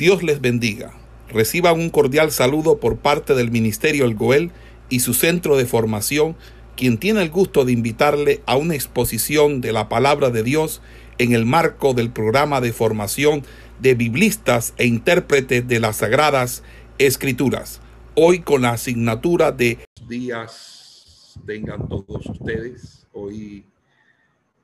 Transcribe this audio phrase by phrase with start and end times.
[0.00, 0.94] Dios les bendiga.
[1.28, 4.50] Reciban un cordial saludo por parte del Ministerio El Goel
[4.88, 6.36] y su centro de formación,
[6.74, 10.80] quien tiene el gusto de invitarle a una exposición de la palabra de Dios
[11.18, 13.42] en el marco del programa de formación
[13.78, 16.62] de biblistas e intérpretes de las Sagradas
[16.96, 17.82] Escrituras.
[18.14, 23.06] Hoy con la asignatura de días tengan todos ustedes.
[23.12, 23.66] Hoy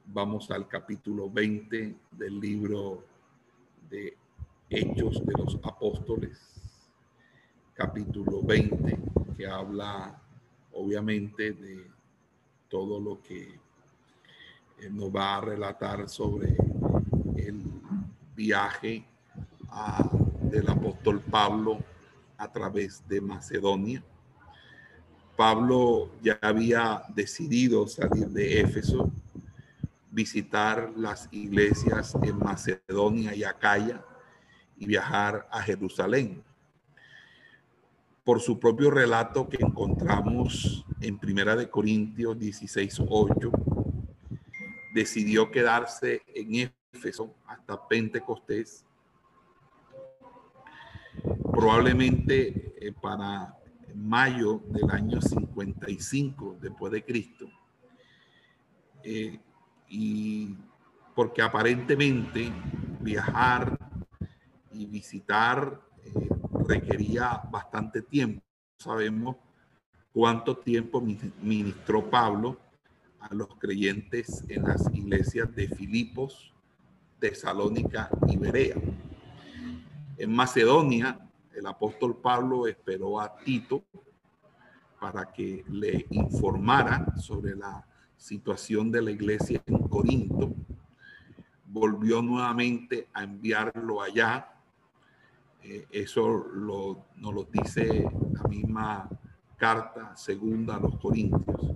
[0.06, 3.04] vamos al capítulo 20 del libro
[3.90, 4.16] de
[4.68, 6.40] Hechos de los Apóstoles,
[7.72, 8.98] capítulo 20,
[9.36, 10.20] que habla
[10.72, 11.88] obviamente de
[12.68, 13.60] todo lo que
[14.80, 16.56] eh, nos va a relatar sobre
[17.36, 17.62] el
[18.34, 19.06] viaje
[20.42, 21.78] del apóstol Pablo
[22.36, 24.02] a través de Macedonia.
[25.36, 29.12] Pablo ya había decidido salir de Éfeso,
[30.10, 34.04] visitar las iglesias en Macedonia y Acaya
[34.76, 36.42] y viajar a Jerusalén.
[38.24, 43.50] Por su propio relato que encontramos en Primera de Corintios 16, 8,
[44.94, 48.84] decidió quedarse en Éfeso hasta Pentecostés,
[51.52, 53.56] probablemente eh, para
[53.94, 57.46] mayo del año 55 después de Cristo.
[59.02, 59.38] Eh,
[59.88, 60.56] y
[61.14, 62.52] porque aparentemente
[63.00, 63.85] viajar
[64.76, 66.28] y visitar eh,
[66.66, 68.42] requería bastante tiempo.
[68.78, 69.36] Sabemos
[70.12, 71.00] cuánto tiempo
[71.42, 72.58] ministró Pablo
[73.20, 76.52] a los creyentes en las iglesias de Filipos,
[77.18, 78.76] Tesalónica y Berea.
[80.18, 81.18] En Macedonia,
[81.54, 83.84] el apóstol Pablo esperó a Tito
[85.00, 87.86] para que le informara sobre la
[88.16, 90.54] situación de la iglesia en Corinto.
[91.66, 94.55] Volvió nuevamente a enviarlo allá
[95.68, 99.08] eh, eso lo, nos lo dice la misma
[99.56, 101.72] carta segunda a los Corintios.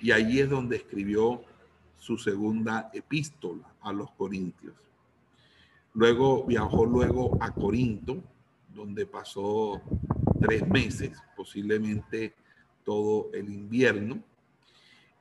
[0.00, 1.42] Y allí es donde escribió
[1.96, 4.74] su segunda epístola a los Corintios.
[5.94, 8.22] Luego viajó luego a Corinto,
[8.74, 9.80] donde pasó
[10.40, 12.34] tres meses, posiblemente
[12.84, 14.20] todo el invierno.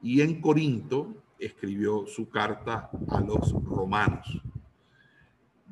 [0.02, 4.42] Y en Corinto escribió su carta a los romanos.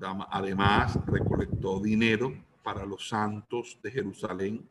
[0.03, 4.67] Además, recolectó dinero para los santos de Jerusalén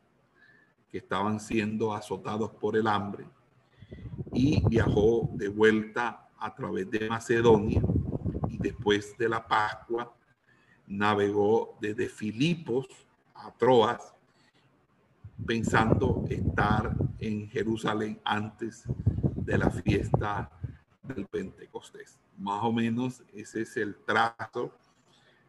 [0.91, 3.25] que estaban siendo azotados por el hambre
[4.31, 7.81] y viajó de vuelta a través de Macedonia
[8.47, 10.13] y después de la Pascua
[10.85, 12.87] navegó desde Filipos
[13.33, 14.13] a Troas
[15.47, 18.83] pensando estar en Jerusalén antes
[19.35, 20.51] de la fiesta
[21.01, 22.19] del Pentecostés.
[22.37, 24.71] Más o menos ese es el trazo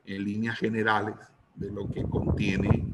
[0.05, 1.15] en líneas generales
[1.55, 2.87] de lo que contiene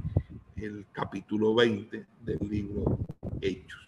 [0.56, 2.98] el capítulo 20 del libro
[3.40, 3.80] Hechos.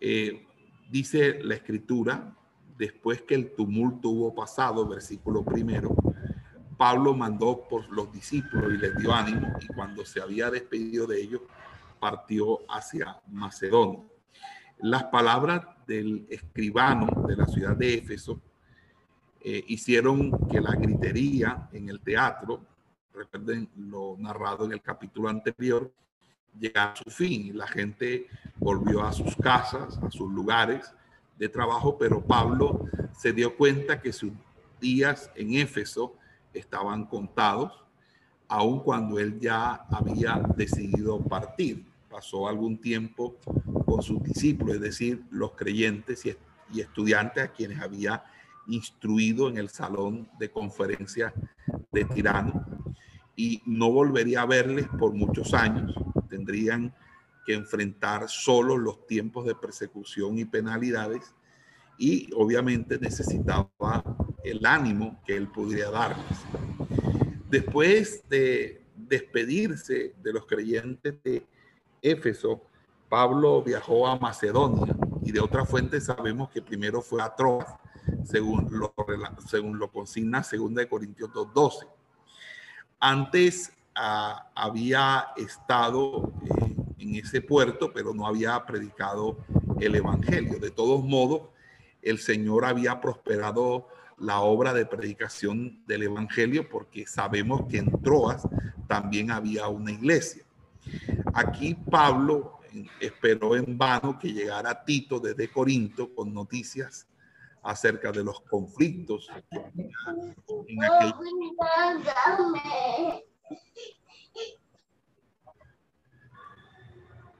[0.00, 0.46] Eh,
[0.90, 2.36] dice la escritura,
[2.76, 5.94] después que el tumulto hubo pasado, versículo primero,
[6.76, 11.22] Pablo mandó por los discípulos y les dio ánimo y cuando se había despedido de
[11.22, 11.42] ellos,
[12.00, 14.02] partió hacia Macedonia.
[14.80, 18.40] Las palabras del escribano de la ciudad de Éfeso
[19.44, 22.60] eh, hicieron que la gritería en el teatro,
[23.12, 25.92] recuerden lo narrado en el capítulo anterior,
[26.58, 30.92] llegara a su fin y la gente volvió a sus casas, a sus lugares
[31.38, 32.84] de trabajo, pero Pablo
[33.18, 34.30] se dio cuenta que sus
[34.80, 36.14] días en Éfeso
[36.52, 37.72] estaban contados,
[38.46, 41.84] aun cuando él ya había decidido partir.
[42.08, 43.36] Pasó algún tiempo
[43.86, 46.36] con sus discípulos, es decir, los creyentes y,
[46.72, 48.22] y estudiantes a quienes había
[48.66, 51.32] instruido en el salón de conferencias
[51.90, 52.64] de Tirano
[53.36, 55.94] y no volvería a verles por muchos años.
[56.28, 56.94] Tendrían
[57.46, 61.34] que enfrentar solo los tiempos de persecución y penalidades
[61.98, 64.02] y obviamente necesitaba
[64.44, 66.38] el ánimo que él podría darles.
[67.50, 71.46] Después de despedirse de los creyentes de
[72.00, 72.62] Éfeso,
[73.08, 77.66] Pablo viajó a Macedonia y de otra fuente sabemos que primero fue a Troas
[78.24, 78.94] según lo,
[79.46, 81.86] según lo consigna 2 Corintios 2.12.
[83.00, 89.38] Antes ah, había estado eh, en ese puerto, pero no había predicado
[89.80, 90.58] el Evangelio.
[90.58, 91.48] De todos modos,
[92.00, 93.88] el Señor había prosperado
[94.18, 98.46] la obra de predicación del Evangelio porque sabemos que en Troas
[98.86, 100.44] también había una iglesia.
[101.34, 102.60] Aquí Pablo
[103.00, 107.06] esperó en vano que llegara Tito desde Corinto con noticias
[107.62, 109.28] acerca de los conflictos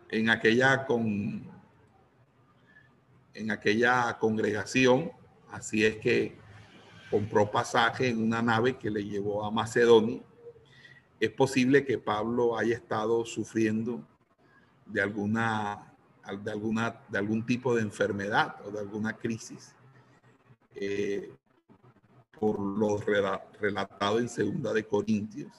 [0.09, 1.51] en aquella con
[3.35, 5.11] en aquella congregación,
[5.51, 6.37] así es que
[7.11, 10.21] compró pasaje en una nave que le llevó a Macedonia.
[11.19, 14.07] Es posible que Pablo haya estado sufriendo
[14.85, 15.95] de alguna
[16.45, 19.75] de alguna de algún tipo de enfermedad o de alguna crisis
[20.75, 21.33] eh,
[22.39, 22.99] por lo
[23.61, 25.53] relatado en Segunda de Corintios,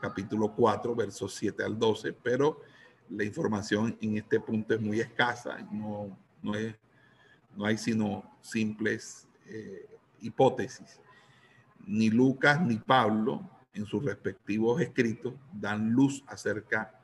[0.00, 2.60] capítulo 4, versos 7 al 12, pero
[3.08, 9.88] la información en este punto es muy escasa, no, no, hay sino simples eh,
[10.20, 11.00] hipótesis.
[11.86, 16.98] Ni Lucas ni Pablo en sus respectivos escritos dan luz acerca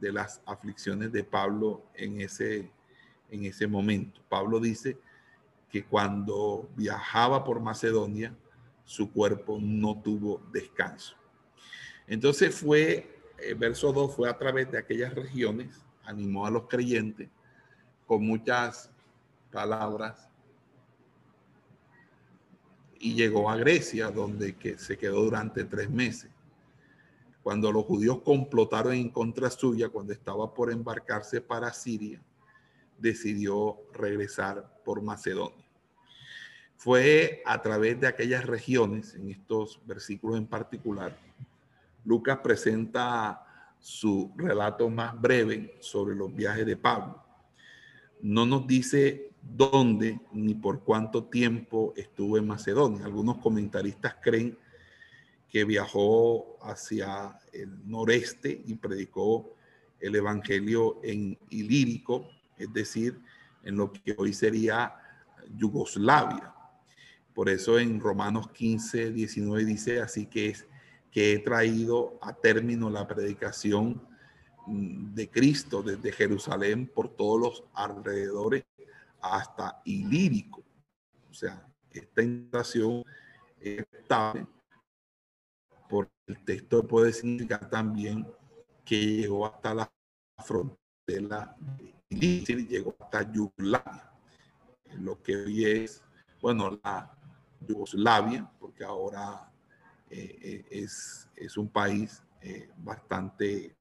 [0.00, 2.70] de las aflicciones de Pablo en ese,
[3.30, 4.20] en ese momento.
[4.28, 4.98] Pablo dice
[5.70, 8.34] que cuando viajaba por Macedonia,
[8.84, 11.14] su cuerpo no tuvo descanso.
[12.06, 17.28] Entonces fue, eh, verso 2 fue a través de aquellas regiones, animó a los creyentes
[18.06, 18.90] con muchas
[19.52, 20.28] palabras
[22.98, 26.30] y llegó a Grecia, donde se quedó durante tres meses.
[27.42, 32.20] Cuando los judíos complotaron en contra suya, cuando estaba por embarcarse para Siria,
[32.98, 35.59] decidió regresar por Macedonia.
[36.80, 41.14] Fue a través de aquellas regiones, en estos versículos en particular,
[42.06, 47.22] Lucas presenta su relato más breve sobre los viajes de Pablo.
[48.22, 53.04] No nos dice dónde ni por cuánto tiempo estuvo en Macedonia.
[53.04, 54.56] Algunos comentaristas creen
[55.50, 59.54] que viajó hacia el noreste y predicó
[60.00, 63.20] el evangelio en Ilírico, es decir,
[63.64, 64.94] en lo que hoy sería
[65.58, 66.54] Yugoslavia.
[67.40, 70.68] Por eso en Romanos 15, 19 dice, así que es
[71.10, 74.06] que he traído a término la predicación
[74.66, 78.64] mm, de Cristo desde Jerusalén por todos los alrededores
[79.22, 80.62] hasta ilírico.
[81.30, 83.04] O sea, esta invitación
[83.58, 84.46] estable
[85.88, 88.26] por el texto puede significar también
[88.84, 89.90] que llegó hasta la
[90.44, 91.56] frontera
[92.10, 94.12] y llegó hasta Yugoslavia,
[94.98, 96.02] lo que hoy es,
[96.42, 97.16] bueno, la
[97.66, 99.50] Yugoslavia, porque ahora
[100.08, 103.76] eh, eh, es, es, un país eh, bastante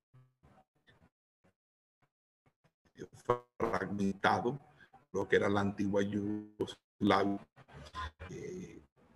[3.58, 4.60] fragmentado,
[5.12, 7.40] lo que era la antigua Yugoslavia.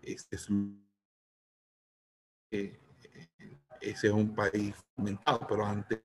[0.01, 0.49] Este es,
[3.81, 6.01] ese es un país fragmentado, pero antes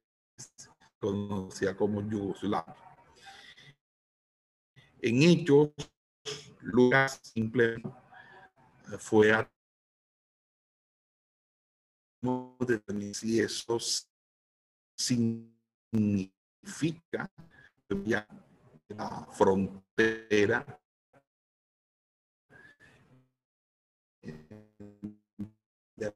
[1.01, 2.77] conocía como Yugoslavia.
[5.01, 5.71] En hechos,
[6.61, 7.89] Lucas simplemente
[8.99, 9.51] fue a
[13.15, 13.79] si eso
[14.97, 16.11] significa
[18.05, 18.27] ya
[18.89, 20.65] la frontera.
[25.97, 26.07] de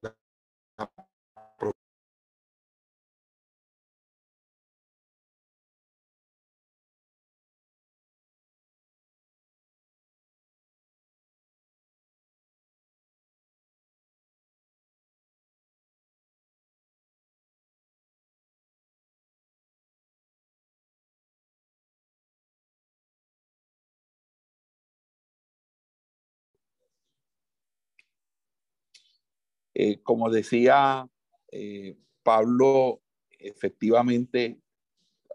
[29.74, 31.08] Eh, como decía
[31.50, 34.60] eh, Pablo, efectivamente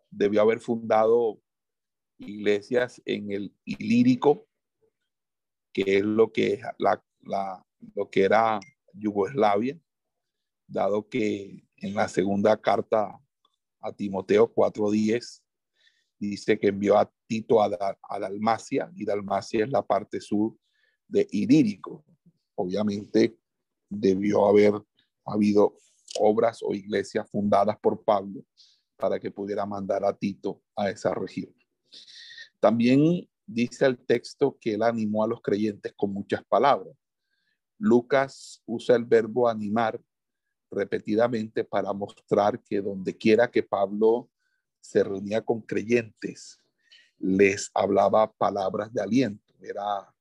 [0.09, 1.41] debió haber fundado
[2.19, 4.47] iglesias en el Ilírico,
[5.73, 7.03] que es lo que, la,
[7.95, 8.59] lo que era
[8.93, 9.79] Yugoslavia,
[10.67, 13.19] dado que en la segunda carta
[13.81, 15.43] a Timoteo 4.10
[16.19, 20.57] dice que envió a Tito a, a Dalmacia, y Dalmacia es la parte sur
[21.07, 22.03] de Ilírico.
[22.55, 23.37] Obviamente
[23.89, 24.73] debió haber
[25.25, 25.75] habido
[26.19, 28.43] obras o iglesias fundadas por Pablo
[28.97, 31.53] para que pudiera mandar a Tito a esa región.
[32.59, 36.95] También dice el texto que él animó a los creyentes con muchas palabras.
[37.77, 40.01] Lucas usa el verbo animar
[40.71, 44.29] repetidamente para mostrar que donde quiera que Pablo
[44.81, 46.59] se reunía con creyentes,
[47.19, 49.53] les hablaba palabras de aliento.
[49.61, 50.13] Era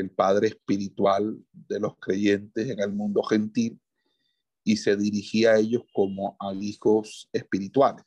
[0.00, 3.80] el padre espiritual de los creyentes en el mundo gentil
[4.62, 8.04] y se dirigía a ellos como a hijos espirituales.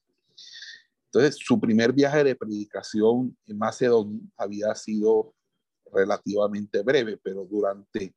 [1.05, 5.33] Entonces, su primer viaje de predicación en Macedonia había sido
[5.91, 8.15] relativamente breve, pero durante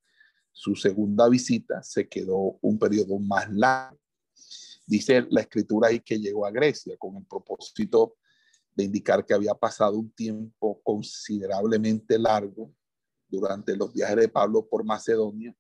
[0.50, 3.98] su segunda visita se quedó un periodo más largo.
[4.86, 8.16] Dice la escritura ahí que llegó a Grecia con el propósito
[8.74, 12.70] de indicar que había pasado un tiempo considerablemente largo
[13.32, 15.56] durante los viajes de Pablo por Macedonia.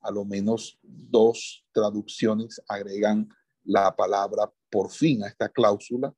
[0.00, 3.28] A lo menos dos traducciones agregan
[3.62, 6.12] la palabra por fin a esta cláusula.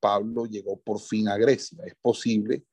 [0.00, 1.78] Pablo llegó por fin a Grecia.
[1.86, 2.66] Es posible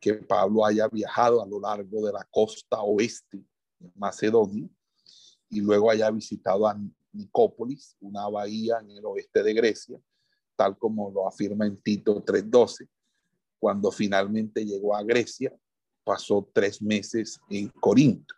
[0.00, 3.44] que Pablo haya viajado a lo largo de la costa oeste
[3.78, 4.68] de Macedonia
[5.48, 6.76] y luego haya visitado a
[7.12, 10.00] Nicópolis, una bahía en el oeste de Grecia,
[10.56, 12.88] tal como lo afirma en Tito 3.12.
[13.60, 15.54] Cuando finalmente llegó a Grecia,
[16.04, 18.34] pasó tres meses en Corinto.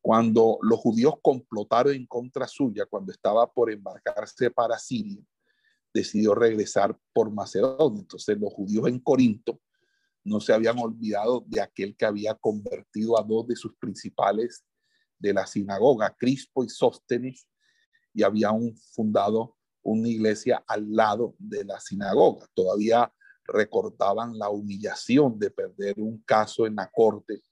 [0.00, 5.22] Cuando los judíos complotaron en contra suya, cuando estaba por embarcarse para Siria,
[5.92, 8.00] decidió regresar por Macedonia.
[8.00, 9.60] Entonces los judíos en Corinto
[10.24, 14.64] no se habían olvidado de aquel que había convertido a dos de sus principales
[15.18, 17.46] de la sinagoga, Crispo y Sóstenes,
[18.12, 22.46] y habían fundado una iglesia al lado de la sinagoga.
[22.54, 23.12] Todavía
[23.46, 27.42] recordaban la humillación de perder un caso en la corte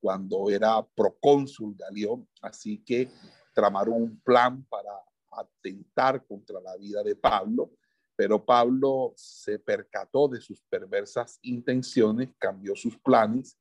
[0.00, 3.10] cuando era procónsul Galión, así que
[3.54, 4.90] tramaron un plan para
[5.30, 7.72] atentar contra la vida de Pablo,
[8.16, 13.58] pero Pablo se percató de sus perversas intenciones, cambió sus planes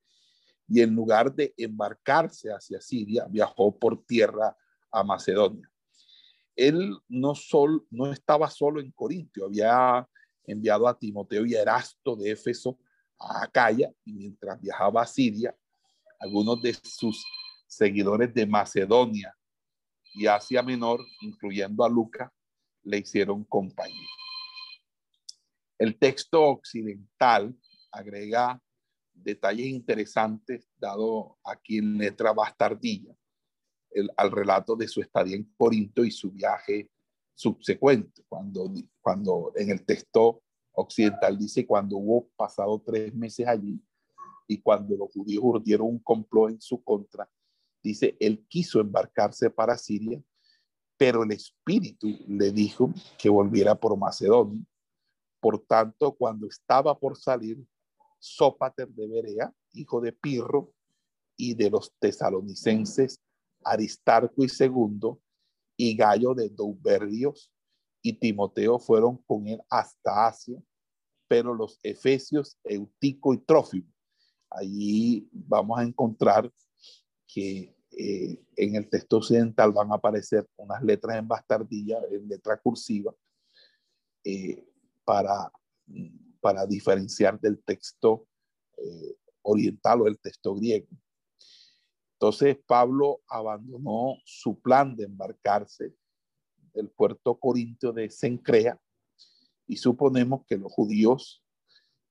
[0.67, 4.55] y en lugar de embarcarse hacia Siria, viajó por tierra
[4.91, 5.69] a Macedonia.
[6.55, 10.07] Él no, sol, no estaba solo en Corintio, había
[10.45, 12.77] enviado a Timoteo y Erasto de Éfeso
[13.19, 15.55] a Acaya y mientras viajaba a Siria,
[16.19, 17.23] algunos de sus
[17.67, 19.35] seguidores de Macedonia
[20.13, 22.33] y Asia Menor, incluyendo a Luca,
[22.83, 24.07] le hicieron compañía.
[25.77, 27.55] El texto occidental
[27.91, 28.61] agrega
[29.13, 33.13] detalles interesantes dado aquí en letra bastardilla
[33.91, 36.89] el, al relato de su estadía en Corinto y su viaje
[37.39, 38.69] subsecuente, cuando,
[38.99, 40.43] cuando en el texto
[40.73, 43.81] occidental dice cuando hubo pasado tres meses allí
[44.45, 47.29] y cuando los judíos urdieron un complot en su contra,
[47.81, 50.21] dice, él quiso embarcarse para Siria,
[50.97, 54.61] pero el Espíritu le dijo que volviera por Macedonia.
[55.39, 57.65] Por tanto, cuando estaba por salir,
[58.17, 60.73] Sópater de Berea, hijo de Pirro,
[61.37, 63.21] y de los tesalonicenses
[63.63, 65.21] Aristarco y Segundo,
[65.79, 67.53] y Gallo de Douberrios
[68.01, 70.61] y Timoteo fueron con él hasta Asia,
[71.25, 73.89] pero los efesios Eutico y Trófimo,
[74.49, 76.51] allí vamos a encontrar
[77.25, 82.59] que eh, en el texto occidental van a aparecer unas letras en bastardilla, en letra
[82.59, 83.15] cursiva,
[84.25, 84.67] eh,
[85.05, 85.49] para,
[86.41, 88.27] para diferenciar del texto
[88.75, 90.89] eh, oriental o el texto griego.
[92.21, 95.95] Entonces Pablo abandonó su plan de embarcarse
[96.73, 98.77] del puerto corintio de Sencrea
[99.65, 101.41] y suponemos que los judíos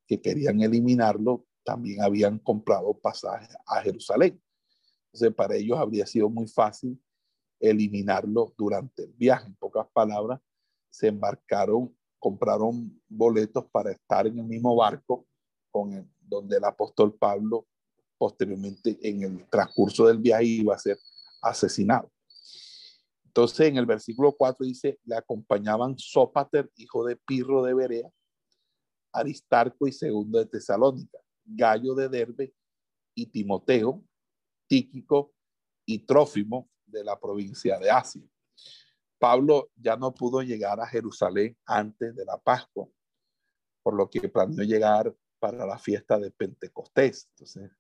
[0.06, 4.42] que querían eliminarlo también habían comprado pasajes a Jerusalén.
[5.12, 6.98] Entonces para ellos habría sido muy fácil
[7.60, 9.48] eliminarlo durante el viaje.
[9.48, 10.40] En pocas palabras,
[10.88, 15.26] se embarcaron, compraron boletos para estar en el mismo barco
[15.70, 17.66] con el, donde el apóstol Pablo
[18.18, 20.98] posteriormente en el transcurso del viaje iba a ser
[21.40, 22.10] asesinado.
[23.24, 28.10] Entonces en el versículo 4 dice, le acompañaban Sópater, hijo de Pirro de Berea,
[29.12, 32.52] Aristarco y segundo de Tesalónica, Gallo de Derbe
[33.14, 34.04] y Timoteo,
[34.66, 35.32] Tíquico
[35.86, 38.22] y Trófimo de la provincia de Asia.
[39.18, 42.88] Pablo ya no pudo llegar a Jerusalén antes de la Pascua,
[43.82, 47.28] por lo que planeó llegar para la fiesta de Pentecostés.
[47.30, 47.70] Entonces,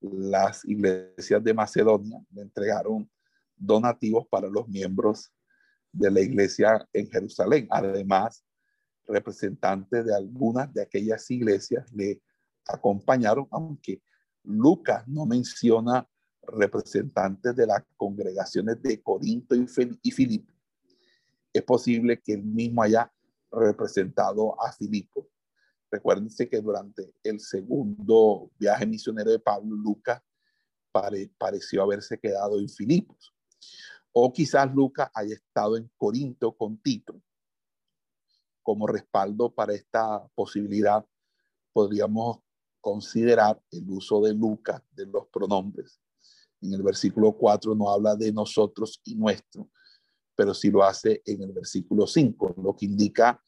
[0.00, 3.10] las iglesias de Macedonia le entregaron
[3.56, 5.32] donativos para los miembros
[5.92, 7.66] de la iglesia en Jerusalén.
[7.70, 8.44] Además,
[9.06, 12.22] representantes de algunas de aquellas iglesias le
[12.66, 14.02] acompañaron, aunque
[14.44, 16.08] Lucas no menciona
[16.42, 20.52] representantes de las congregaciones de Corinto y Filipo.
[21.52, 23.12] Es posible que él mismo haya
[23.50, 25.28] representado a Filipo
[25.90, 30.22] Recuérdense que durante el segundo viaje misionero de Pablo, Lucas
[31.38, 33.34] pareció haberse quedado en Filipos.
[34.12, 37.20] O quizás Lucas haya estado en Corinto con Tito.
[38.62, 41.04] Como respaldo para esta posibilidad,
[41.72, 42.38] podríamos
[42.80, 46.00] considerar el uso de Lucas de los pronombres.
[46.60, 49.70] En el versículo 4 no habla de nosotros y nuestro,
[50.34, 53.42] pero sí lo hace en el versículo 5, lo que indica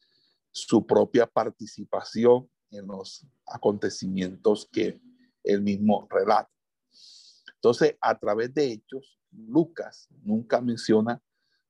[0.53, 5.01] su propia participación en los acontecimientos que
[5.43, 6.51] él mismo relata.
[7.55, 11.21] Entonces, a través de hechos, Lucas nunca menciona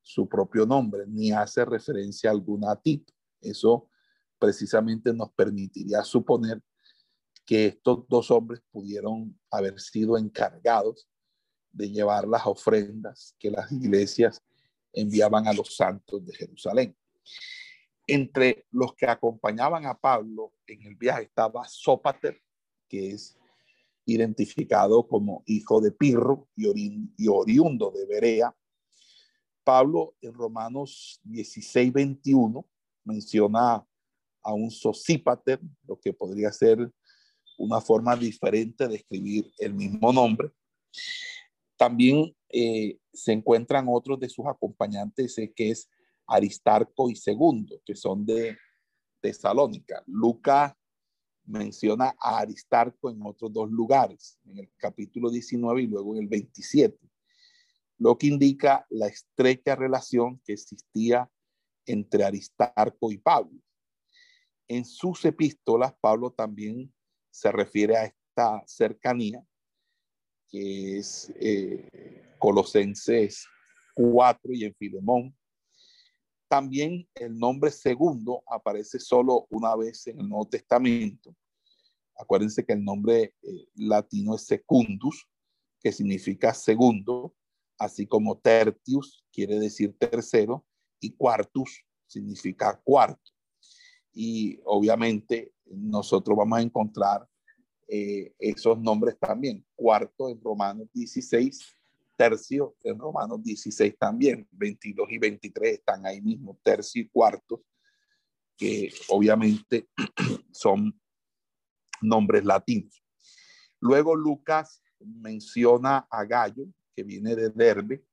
[0.01, 3.13] su propio nombre ni hace referencia alguna a Tito.
[3.39, 3.89] Eso
[4.37, 6.61] precisamente nos permitiría suponer
[7.45, 11.07] que estos dos hombres pudieron haber sido encargados
[11.71, 14.41] de llevar las ofrendas que las iglesias
[14.91, 16.95] enviaban a los santos de Jerusalén.
[18.05, 22.41] Entre los que acompañaban a Pablo en el viaje estaba Sópater,
[22.89, 23.37] que es
[24.05, 28.55] identificado como hijo de Pirro y, oriundo de Berea.
[29.63, 32.65] Pablo en Romanos 16, 21
[33.05, 33.85] menciona
[34.41, 36.91] a un Sosípater, lo que podría ser
[37.57, 40.51] una forma diferente de escribir el mismo nombre.
[41.77, 45.89] También eh, se encuentran otros de sus acompañantes, eh, que es
[46.27, 48.57] Aristarco y Segundo, que son de
[49.21, 50.03] Tesalónica.
[50.07, 50.73] Lucas
[51.45, 56.27] menciona a Aristarco en otros dos lugares, en el capítulo 19 y luego en el
[56.27, 56.97] 27,
[57.99, 61.29] lo que indica la estrecha relación que existía
[61.85, 63.59] entre Aristarco y Pablo.
[64.67, 66.93] En sus epístolas, Pablo también
[67.29, 69.45] se refiere a esta cercanía,
[70.49, 73.45] que es eh, Colosenses
[73.95, 75.35] 4 y en Filemón.
[76.53, 81.35] También el nombre segundo aparece solo una vez en el Nuevo Testamento.
[82.15, 85.27] Acuérdense que el nombre eh, latino es secundus,
[85.79, 87.33] que significa segundo,
[87.79, 90.63] así como tertius quiere decir tercero
[90.99, 93.31] y quartus significa cuarto.
[94.11, 97.27] Y obviamente nosotros vamos a encontrar
[97.87, 99.65] eh, esos nombres también.
[99.75, 101.75] Cuarto en Romanos 16,
[102.15, 104.47] tercio en Romanos 16 también.
[104.51, 107.63] 22 y 23 están ahí mismo, tercio y cuarto,
[108.57, 109.89] que obviamente
[110.51, 110.99] son
[112.01, 113.03] nombres latinos.
[113.79, 116.65] Luego Lucas menciona a Gallo,
[116.95, 118.03] que viene de Derbe.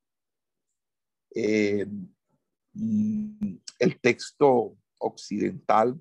[2.73, 6.01] Mm, el texto occidental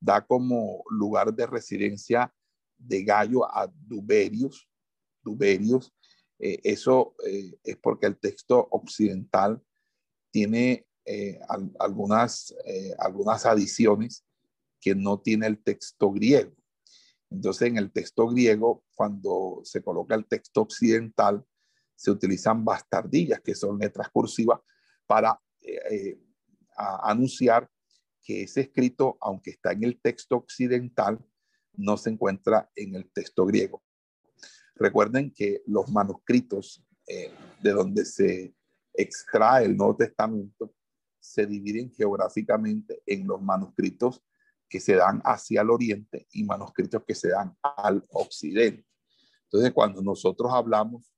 [0.00, 2.34] da como lugar de residencia
[2.76, 4.68] de Gallo a Duberius.
[5.22, 5.92] Duberius,
[6.44, 9.62] eh, eso eh, es porque el texto occidental
[10.32, 11.38] tiene eh,
[11.78, 12.52] algunas,
[12.98, 14.24] algunas adiciones
[14.80, 16.52] que no tiene el texto griego.
[17.30, 21.44] Entonces, en el texto griego, cuando se coloca el texto occidental,
[21.94, 24.58] se utilizan bastardillas, que son letras cursivas,
[25.06, 25.40] para
[26.76, 27.70] anunciar
[28.20, 31.24] que ese escrito, aunque está en el texto occidental,
[31.74, 33.82] no se encuentra en el texto griego.
[34.82, 38.54] Recuerden que los manuscritos eh, de donde se
[38.92, 40.74] extrae el Nuevo Testamento
[41.20, 44.22] se dividen geográficamente en los manuscritos
[44.68, 48.86] que se dan hacia el oriente y manuscritos que se dan al occidente.
[49.44, 51.12] Entonces, cuando nosotros hablamos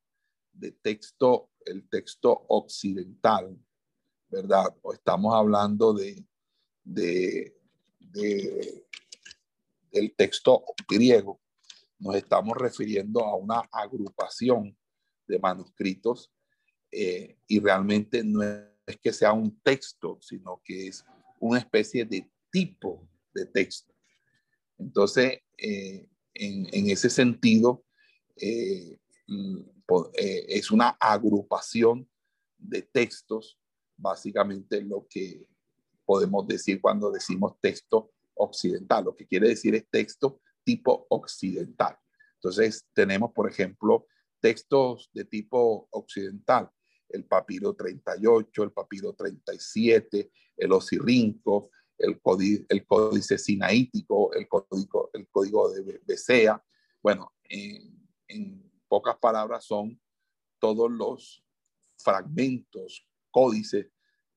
[0.53, 3.57] de texto, el texto occidental,
[4.29, 4.77] ¿verdad?
[4.83, 6.25] O estamos hablando de
[6.85, 7.55] de,
[9.91, 11.41] del texto griego,
[12.05, 14.77] nos estamos refiriendo a una agrupación
[15.27, 16.31] de manuscritos
[16.93, 21.03] eh, y realmente no es que sea un texto, sino que es
[21.41, 23.95] una especie de tipo de texto.
[24.77, 27.87] Entonces, eh, en, ese sentido,
[28.37, 28.99] eh,
[30.49, 32.07] es una agrupación
[32.59, 33.59] de textos,
[33.97, 35.47] básicamente lo que
[36.05, 39.05] podemos decir cuando decimos texto occidental.
[39.05, 41.97] Lo que quiere decir es texto tipo occidental.
[42.37, 44.07] Entonces, tenemos, por ejemplo,
[44.41, 46.71] textos de tipo occidental,
[47.09, 52.67] el papiro 38, el papiro 37, el osirrinco, el, códice,
[53.35, 56.63] el sinaítico, el código, el código de Besea.
[57.03, 60.01] Bueno, en, en pocas palabras son
[60.59, 61.45] todos los
[61.99, 63.87] fragmentos, códices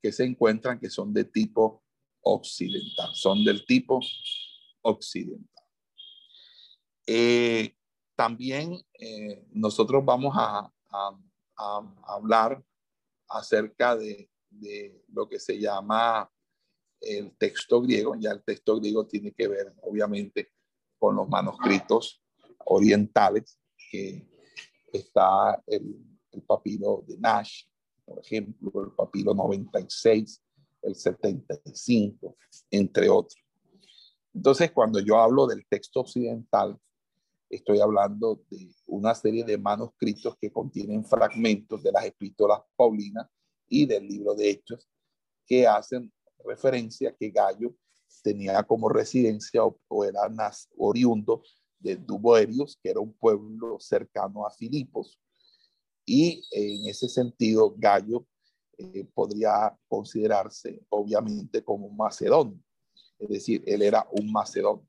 [0.01, 1.83] que se encuentran que son de tipo
[2.21, 3.99] occidental, son del tipo
[4.81, 5.56] occidental.
[7.07, 7.73] Eh,
[8.15, 10.71] también eh, nosotros vamos a,
[12.05, 12.63] hablar
[13.27, 14.29] acerca de,
[15.07, 16.29] lo que se llama
[17.01, 18.15] el texto griego.
[18.15, 20.51] Ya el texto griego tiene que ver, obviamente,
[20.99, 22.21] con los manuscritos
[22.65, 24.27] orientales, que
[24.91, 27.63] está el papiro de Nash,
[28.05, 30.41] por ejemplo, el papiro 96,
[30.83, 32.37] el 75,
[32.71, 33.43] entre otros.
[34.33, 36.79] Entonces, cuando yo hablo del texto occidental,
[37.49, 43.27] estoy hablando de una serie de manuscritos que contienen fragmentos de las epístolas paulinas
[43.67, 44.87] y del libro de Hechos
[45.45, 46.11] que hacen
[46.45, 47.73] referencia que Gallo
[48.21, 50.29] tenía como residencia o, era
[50.77, 51.41] oriundo
[51.79, 55.19] de Duboerios, que era un pueblo cercano a Filipos.
[56.05, 58.25] Y en ese sentido, Gallo
[58.77, 62.59] eh, podría considerarse obviamente como un macedonio.
[63.19, 64.87] es decir, él era un macedonio.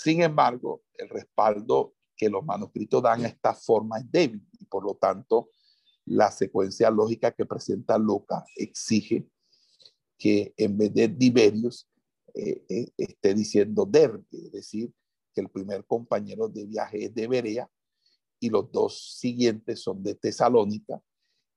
[0.00, 4.84] Sin embargo, el respaldo que los manuscritos dan a esta forma es débil y por
[4.84, 5.50] lo tanto
[6.04, 9.28] la secuencia lógica que presenta Lucas exige
[10.16, 11.88] que en vez de Tiberius
[12.32, 14.94] eh, eh, esté diciendo Derbe, es decir,
[15.34, 17.68] que el primer compañero de viaje es de Berea
[18.38, 21.02] y los dos siguientes son de Tesalónica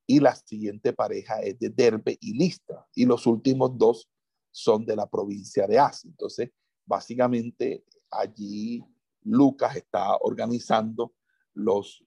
[0.08, 4.10] y la siguiente pareja es de Derbe y Listra y los últimos dos
[4.50, 6.10] son de la provincia de Asia.
[6.10, 6.50] Entonces,
[6.88, 8.84] básicamente allí
[9.24, 11.14] Lucas está organizando
[11.54, 12.04] los,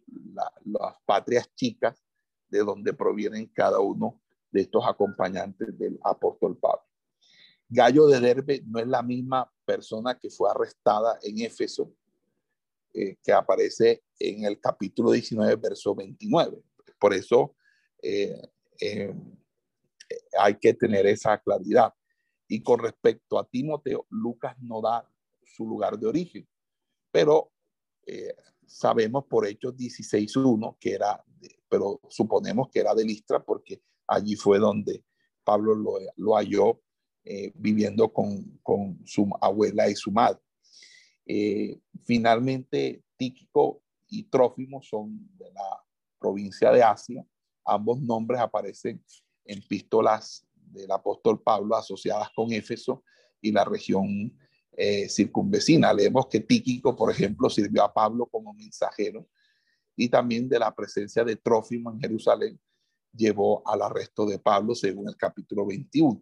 [0.65, 2.03] las patrias chicas
[2.49, 6.85] de donde provienen cada uno de estos acompañantes del apóstol Pablo.
[7.69, 11.93] Gallo de Derbe no es la misma persona que fue arrestada en Éfeso,
[12.93, 16.63] eh, que aparece en el capítulo 19, verso 29.
[16.99, 17.57] Por eso
[18.01, 18.41] eh,
[18.81, 19.13] eh,
[20.39, 21.93] hay que tener esa claridad.
[22.47, 25.11] Y con respecto a Timoteo, Lucas no da
[25.55, 26.49] su lugar de origen,
[27.11, 27.51] pero
[28.67, 31.23] sabemos por Hechos 16.1 que era,
[31.69, 35.05] pero suponemos que era de Listra porque allí fue donde
[35.43, 36.81] Pablo lo, lo halló
[37.25, 40.41] eh, viviendo con, con, su abuela y su madre.
[41.27, 45.83] Eh, finalmente, Tíquico y Trófimo son de la
[46.19, 47.27] provincia de Asia.
[47.65, 49.03] Ambos nombres aparecen
[49.47, 53.03] en epístolas del apóstol Pablo asociadas con Éfeso
[53.41, 54.37] y la región
[54.77, 55.93] eh, circunvecina.
[55.93, 59.29] Leemos que Tíquico, por ejemplo, sirvió a Pablo como mensajero
[59.97, 62.61] y también de la presencia de Trófimo en Jerusalén
[63.13, 66.21] llevó al arresto de Pablo, según el capítulo 21.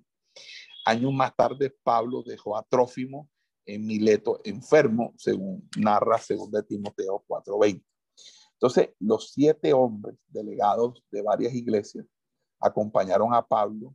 [0.85, 3.29] Años más tarde, Pablo dejó a Trófimo
[3.65, 7.83] en Mileto enfermo, según narra 2 Timoteo 4:20.
[8.55, 12.07] Entonces, los siete hombres delegados de varias iglesias
[12.61, 13.95] acompañaron a Pablo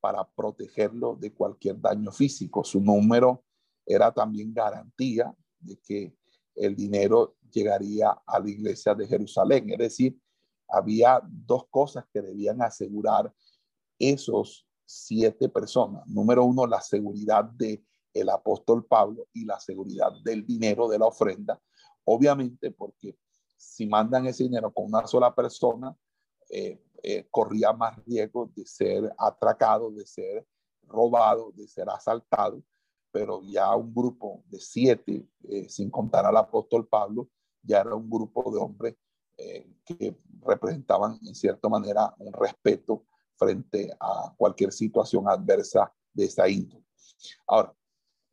[0.00, 2.64] para protegerlo de cualquier daño físico.
[2.64, 3.44] Su número
[3.86, 6.16] era también garantía de que
[6.54, 9.70] el dinero llegaría a la iglesia de Jerusalén.
[9.70, 10.18] Es decir,
[10.68, 13.32] había dos cosas que debían asegurar
[13.98, 16.06] esos siete personas.
[16.06, 21.06] Número uno, la seguridad de el apóstol Pablo y la seguridad del dinero de la
[21.06, 21.60] ofrenda.
[22.04, 23.16] Obviamente, porque
[23.56, 25.96] si mandan ese dinero con una sola persona,
[26.50, 30.46] eh, eh, corría más riesgo de ser atracado, de ser
[30.82, 32.62] robado, de ser asaltado.
[33.12, 37.28] Pero ya un grupo de siete, eh, sin contar al apóstol Pablo,
[37.62, 38.96] ya era un grupo de hombres
[39.84, 46.84] que representaban en cierta manera un respeto frente a cualquier situación adversa de esa índole.
[47.46, 47.74] Ahora,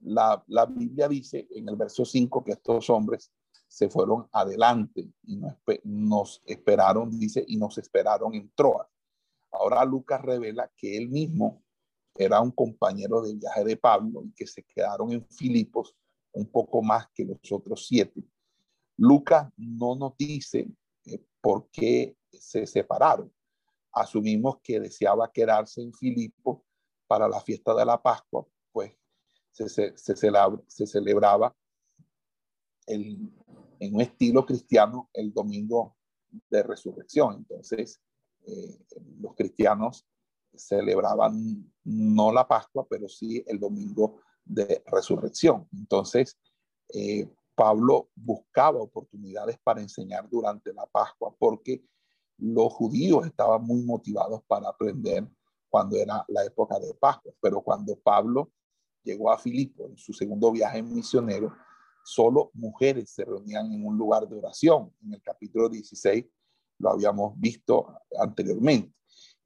[0.02, 3.32] la, la, Biblia dice en el verso 5 que estos hombres
[3.68, 8.88] se fueron adelante y nos, nos esperaron, dice, y nos esperaron en Troas.
[9.52, 11.64] Ahora Lucas revela que él mismo
[12.16, 15.96] era un compañero de viaje de Pablo y que se quedaron en Filipos
[16.32, 18.24] un poco más que los otros siete.
[18.98, 20.68] Lucas no nos dice
[21.06, 23.32] eh, por qué se separaron
[23.94, 26.66] asumimos que deseaba quedarse en Filipo
[27.08, 28.94] para la fiesta de la Pascua, pues
[29.52, 29.68] se,
[29.98, 31.56] se, celebraba
[32.86, 33.32] en
[33.80, 35.98] un estilo cristiano el domingo
[36.50, 37.38] de resurrección.
[37.38, 38.00] Entonces,
[38.46, 38.80] eh,
[39.20, 40.08] los cristianos
[40.54, 45.68] celebraban no la Pascua, pero sí el domingo de resurrección.
[45.74, 46.38] Entonces,
[46.94, 51.84] eh, Pablo buscaba oportunidades para enseñar durante la Pascua porque
[52.38, 55.28] los judíos estaban muy motivados para aprender
[55.70, 58.52] cuando era la época de Pascua, pero cuando Pablo
[59.04, 61.54] llegó a Filipo en su segundo viaje misionero,
[62.04, 64.94] solo mujeres se reunían en un lugar de oración.
[65.04, 66.26] En el capítulo 16
[66.80, 68.94] lo habíamos visto anteriormente.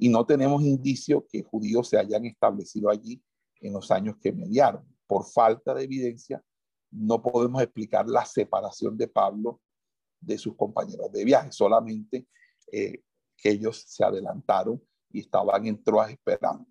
[0.04, 3.24] Y no tenemos indicio que judíos se hayan establecido allí
[3.62, 4.86] en los años que mediaron.
[5.08, 6.44] Por falta de evidencia,
[6.92, 9.62] no podemos explicar la separación de Pablo
[10.20, 11.54] de sus compañeros de viaje.
[11.54, 12.28] Solamente
[12.70, 13.02] eh,
[13.38, 16.68] que ellos se adelantaron y estaban en Troas esperando.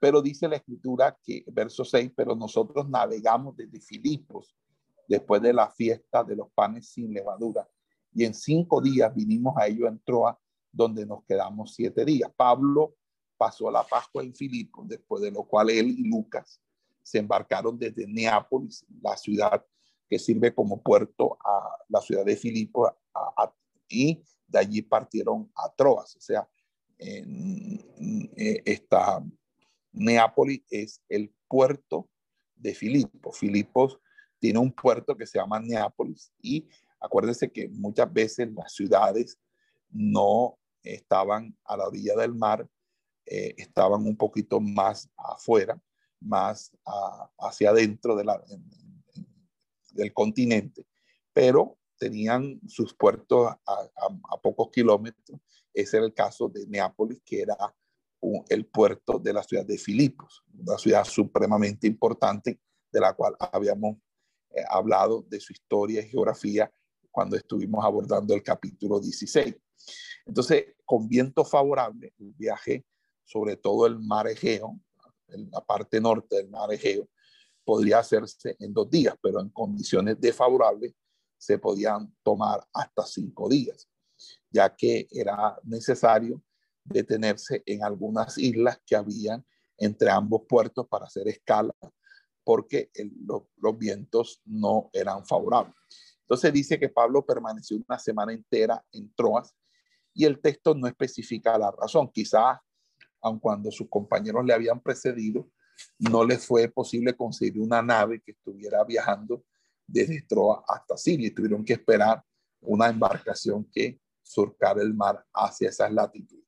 [0.00, 4.56] Pero dice la escritura que, verso 6, pero nosotros navegamos desde Filipos
[5.06, 7.68] después de la fiesta de los panes sin levadura.
[8.14, 10.34] Y en cinco días vinimos a ellos en Troas,
[10.72, 12.30] donde nos quedamos siete días.
[12.36, 12.94] Pablo
[13.36, 16.60] pasó la Pascua en Filipos, después de lo cual él y Lucas
[17.02, 19.64] se embarcaron desde Neápolis, la ciudad
[20.08, 22.90] que sirve como puerto a la ciudad de Filipos,
[23.88, 26.48] y de allí partieron a Troas, o sea,
[26.98, 29.22] eh, esta
[29.92, 32.08] Neápolis es el puerto
[32.54, 33.38] de Filipos.
[33.38, 33.98] Filipos
[34.38, 36.68] tiene un puerto que se llama Neápolis y
[37.00, 39.38] acuérdense que muchas veces las ciudades
[39.90, 42.68] no estaban a la orilla del mar,
[43.26, 45.80] eh, estaban un poquito más afuera,
[46.20, 46.72] más
[47.38, 48.24] hacia adentro de
[49.92, 50.86] del continente,
[51.32, 55.40] pero tenían sus puertos a, pocos kilómetros.
[55.74, 57.56] Ese era el caso de Neápolis, que era
[58.48, 63.96] el puerto de la ciudad de Filipos, una ciudad supremamente importante de la cual habíamos
[64.50, 66.72] eh, hablado de su historia y geografía
[67.10, 69.54] cuando estuvimos abordando el capítulo 16.
[70.26, 72.84] Entonces, con viento favorable, el viaje
[73.24, 74.80] sobre todo el mar Egeo,
[75.28, 77.08] en la parte norte del mar Egeo,
[77.62, 80.94] podría hacerse en dos días, pero en condiciones desfavorables
[81.36, 83.86] se podían tomar hasta cinco días,
[84.50, 86.42] ya que era necesario
[86.82, 89.44] detenerse en algunas islas que habían
[89.76, 91.74] entre ambos puertos para hacer escala,
[92.42, 92.90] porque
[93.58, 95.74] los vientos no eran favorables.
[96.22, 99.54] Entonces dice que Pablo permaneció una semana entera en Troas
[100.18, 102.10] y el texto no especifica la razón.
[102.12, 102.58] Quizás
[103.20, 105.48] aun cuando sus compañeros le habían precedido,
[105.96, 109.44] no les fue posible conseguir una nave que estuviera viajando
[109.86, 112.22] desde Troa hasta Siria tuvieron que esperar
[112.60, 116.44] una embarcación que surcara el mar hacia esas latitudes.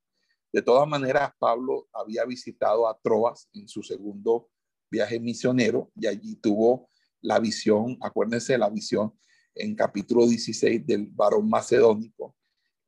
[0.53, 4.51] De todas maneras, Pablo había visitado a Troas en su segundo
[4.91, 9.17] viaje misionero y allí tuvo la visión, acuérdense la visión
[9.55, 12.35] en capítulo 16 del varón macedónico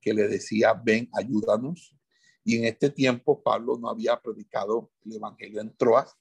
[0.02, 1.96] que le decía, ven, ayúdanos.
[2.44, 6.14] Y en este tiempo Pablo no había predicado el Evangelio en Troas,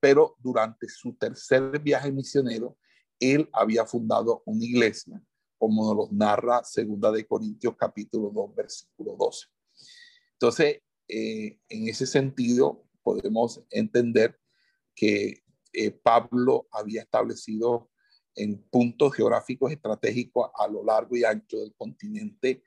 [0.00, 2.78] pero durante su tercer viaje misionero,
[3.20, 5.22] él había fundado una iglesia,
[5.58, 9.46] como nos narra Segunda de Corintios capítulo 2, versículo 12.
[10.32, 14.38] Entonces, eh, en ese sentido, podemos entender
[14.94, 17.90] que eh, Pablo había establecido
[18.34, 22.62] en puntos geográficos estratégicos a lo largo y ancho del continente,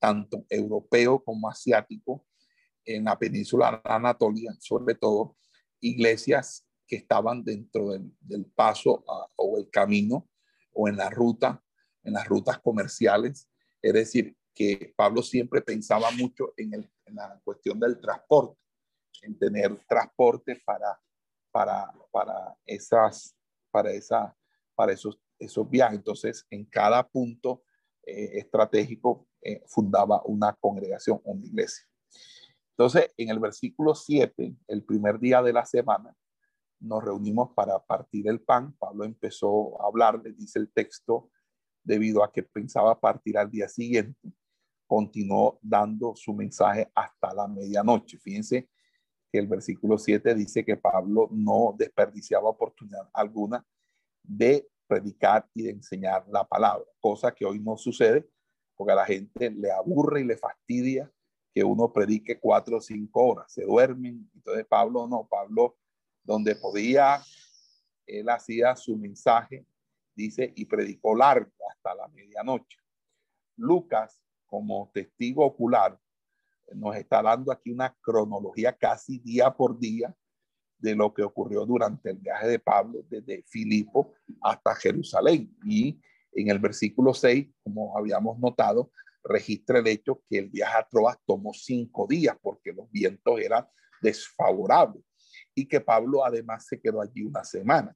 [0.00, 2.26] tanto europeo como asiático,
[2.84, 5.36] en la península Anatolia, sobre todo,
[5.80, 9.04] iglesias que estaban dentro del, paso
[9.36, 10.28] o el camino
[10.72, 11.62] o en la ruta,
[12.02, 13.48] en las rutas comerciales.
[13.80, 18.58] Es decir, que Pablo siempre pensaba mucho en, la cuestión del transporte,
[19.22, 21.00] en tener transporte para,
[21.50, 23.36] para, para, esas,
[23.70, 24.36] para, esa,
[24.74, 25.98] para esos, esos viajes.
[25.98, 27.62] Entonces, en cada punto
[28.04, 31.84] eh, estratégico eh, fundaba una congregación, una iglesia.
[32.76, 36.14] Entonces, en el versículo 7, el primer día de la semana,
[36.80, 38.74] nos reunimos para partir el pan.
[38.78, 41.30] Pablo empezó a hablar, le dice el texto,
[41.84, 44.32] debido a que pensaba partir al día siguiente.
[44.86, 48.18] Continuó dando su mensaje hasta la medianoche.
[48.18, 48.68] Fíjense
[49.30, 53.64] que el versículo 7 dice que Pablo no desperdiciaba oportunidad alguna
[54.22, 58.28] de predicar y de enseñar la palabra, cosa que hoy no sucede
[58.80, 61.12] porque a la gente le aburre y le fastidia
[61.52, 64.30] que uno predique cuatro o cinco horas, se duermen.
[64.34, 65.76] Entonces Pablo no, Pablo
[66.22, 67.20] donde podía,
[68.06, 69.66] él hacía su mensaje,
[70.14, 72.78] dice, y predicó largo hasta la medianoche.
[73.56, 76.00] Lucas, como testigo ocular,
[76.72, 80.16] nos está dando aquí una cronología casi día por día
[80.78, 85.54] de lo que ocurrió durante el viaje de Pablo desde Filipo hasta Jerusalén.
[85.66, 86.00] Y
[86.32, 88.90] en el versículo 6, como habíamos notado,
[89.22, 93.66] registra el hecho que el viaje a Troas tomó cinco días porque los vientos eran
[94.00, 95.04] desfavorables
[95.54, 97.94] y que Pablo además se quedó allí una semana.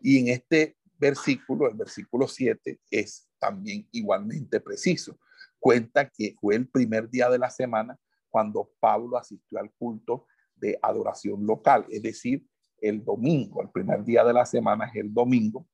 [0.00, 5.18] Y en este versículo, el versículo 7, es también igualmente preciso.
[5.58, 7.98] Cuenta que fue el primer día de la semana
[8.30, 12.46] cuando Pablo asistió al culto de adoración local, es decir,
[12.78, 15.66] el domingo, el primer día de la semana es el domingo.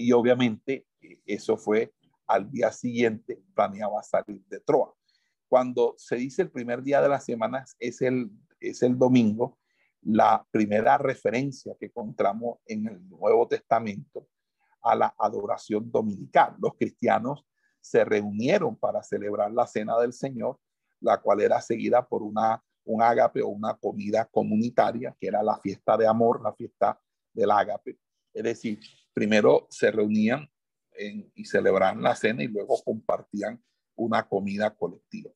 [0.00, 1.92] Y obviamente eh, eso fue
[2.26, 4.94] al día siguiente planeaba salir de Troa.
[5.48, 9.58] Cuando se dice el primer día de la semana es el, es el domingo,
[10.02, 14.28] la primera referencia que encontramos en el Nuevo Testamento
[14.80, 16.54] a la adoración dominical.
[16.58, 17.44] Los cristianos
[17.80, 20.58] se reunieron para celebrar la cena del Señor,
[21.00, 25.58] la cual era seguida por una, un ágape o una comida comunitaria, que era la
[25.58, 26.98] fiesta de amor, la fiesta
[27.34, 27.98] del ágape.
[28.32, 28.80] Es decir,
[29.12, 30.50] primero se reunían
[31.34, 33.62] y celebraban la cena y luego compartían
[33.94, 35.30] una comida colectiva.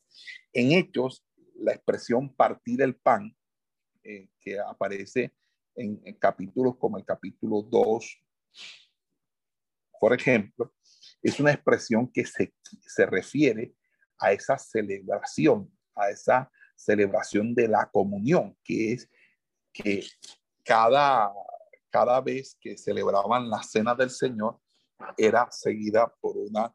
[0.52, 1.24] En Hechos,
[1.56, 3.34] la expresión partir el pan,
[4.02, 5.34] eh, que aparece
[5.74, 8.22] en, capítulos como el capítulo 2,
[9.98, 10.74] por ejemplo,
[11.22, 13.74] es una expresión que se, se refiere
[14.18, 19.10] a esa celebración, a esa celebración de la comunión, que es
[19.72, 20.04] que
[20.62, 21.32] cada,
[21.94, 24.58] cada vez que celebraban la cena del Señor,
[25.16, 26.74] era seguida por una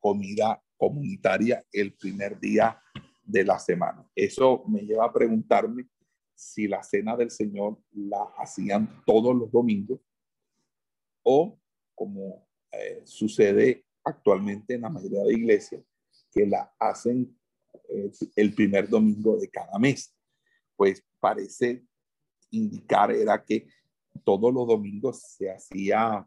[0.00, 2.82] comida comunitaria el primer día
[3.22, 4.04] de la semana.
[4.12, 5.88] Eso me lleva a preguntarme
[6.34, 10.00] si la cena del Señor la hacían todos los domingos
[11.22, 11.60] o
[11.94, 15.84] como eh, sucede actualmente en la mayoría de iglesias,
[16.32, 17.38] que la hacen
[17.88, 20.12] eh, el primer domingo de cada mes.
[20.74, 21.86] Pues parece
[22.50, 23.68] indicar era que
[24.18, 26.26] todos los domingos se hacía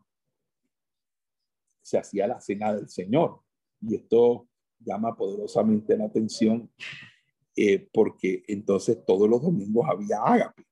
[1.82, 3.41] se hacía la cena del Señor
[3.82, 4.47] y esto
[4.80, 6.69] llama poderosamente la atención
[7.56, 10.63] eh, porque entonces todos los domingos había ágape,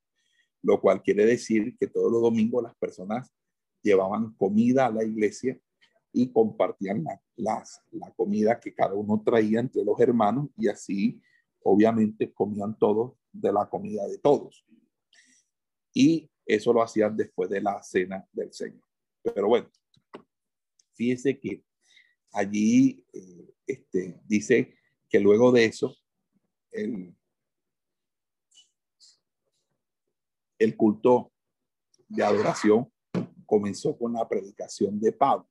[0.61, 3.33] lo cual quiere decir que todos los domingos las personas
[3.81, 5.59] llevaban comida a la iglesia
[6.13, 7.03] y compartían
[7.35, 11.21] la, la comida que cada uno traía entre los hermanos y así
[11.63, 14.65] obviamente comían todos de la comida de todos.
[15.93, 18.83] Y eso lo hacían después de la cena del Señor.
[19.21, 19.69] Pero bueno,
[20.93, 21.63] fíjese que
[22.31, 24.75] allí eh, este, dice
[25.09, 25.95] que luego de eso,
[26.71, 27.15] el,
[30.75, 31.31] culto
[32.07, 32.91] de adoración
[33.45, 35.49] comenzó con la predicación de Pablo.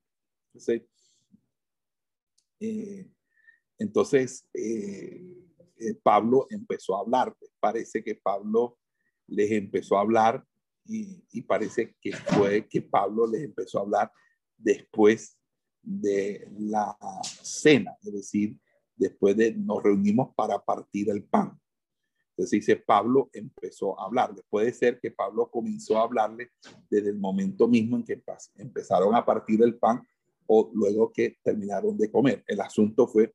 [3.79, 5.37] Entonces, eh,
[5.79, 7.35] eh, Pablo empezó a hablar.
[7.59, 8.77] Parece que Pablo
[9.27, 10.45] les empezó a hablar
[10.87, 14.11] y, parece que fue que Pablo les empezó a hablar
[14.57, 15.37] después
[15.81, 18.57] de la cena, es decir,
[18.95, 21.59] después de nos reunimos para partir el pan.
[22.31, 24.35] Entonces dice, Pablo empezó a hablar.
[24.49, 26.51] Puede ser que Pablo comenzó a hablarle
[26.89, 28.21] desde el momento mismo en que
[28.57, 30.05] empezaron a partir el pan
[30.45, 32.43] o luego que terminaron de comer.
[32.47, 33.33] El asunto fue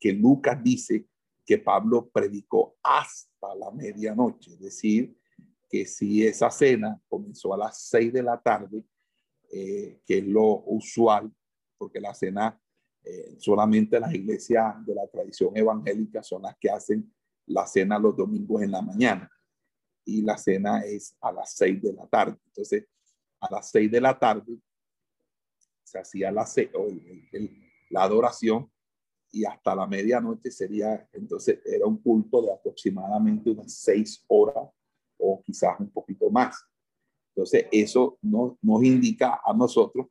[0.00, 1.06] que Lucas dice
[1.44, 5.17] que Pablo predicó hasta la medianoche, es decir,
[5.68, 8.82] que si esa cena comenzó a las seis de la tarde,
[9.50, 11.30] eh, que es lo usual,
[11.76, 12.60] porque la cena
[13.04, 17.14] eh, solamente las iglesias de la tradición evangélica son las que hacen
[17.46, 19.30] la cena los domingos en la mañana
[20.04, 22.36] y la cena es a las seis de la tarde.
[22.46, 22.86] Entonces,
[23.40, 24.58] a las seis de la tarde
[25.84, 26.46] se hacía la,
[27.90, 28.70] la adoración
[29.30, 34.68] y hasta la medianoche sería, entonces era un culto de aproximadamente unas seis horas
[35.18, 36.64] o quizás un poquito más.
[37.34, 40.06] Entonces eso no, nos indica a nosotros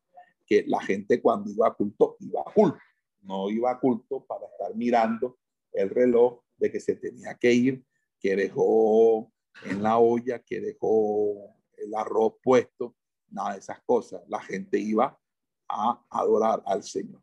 [0.45, 2.79] que la gente cuando iba a culto, iba a culto,
[3.23, 5.37] no iba a culto para estar mirando
[5.73, 7.83] el reloj de que se tenía que ir,
[8.19, 9.31] que dejó
[9.65, 12.95] en la olla, que dejó el arroz puesto,
[13.29, 14.21] nada de esas cosas.
[14.27, 15.19] La gente iba
[15.67, 17.21] a adorar al Señor.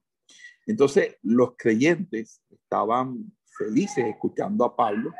[0.66, 5.12] Entonces, los creyentes estaban felices escuchando a Pablo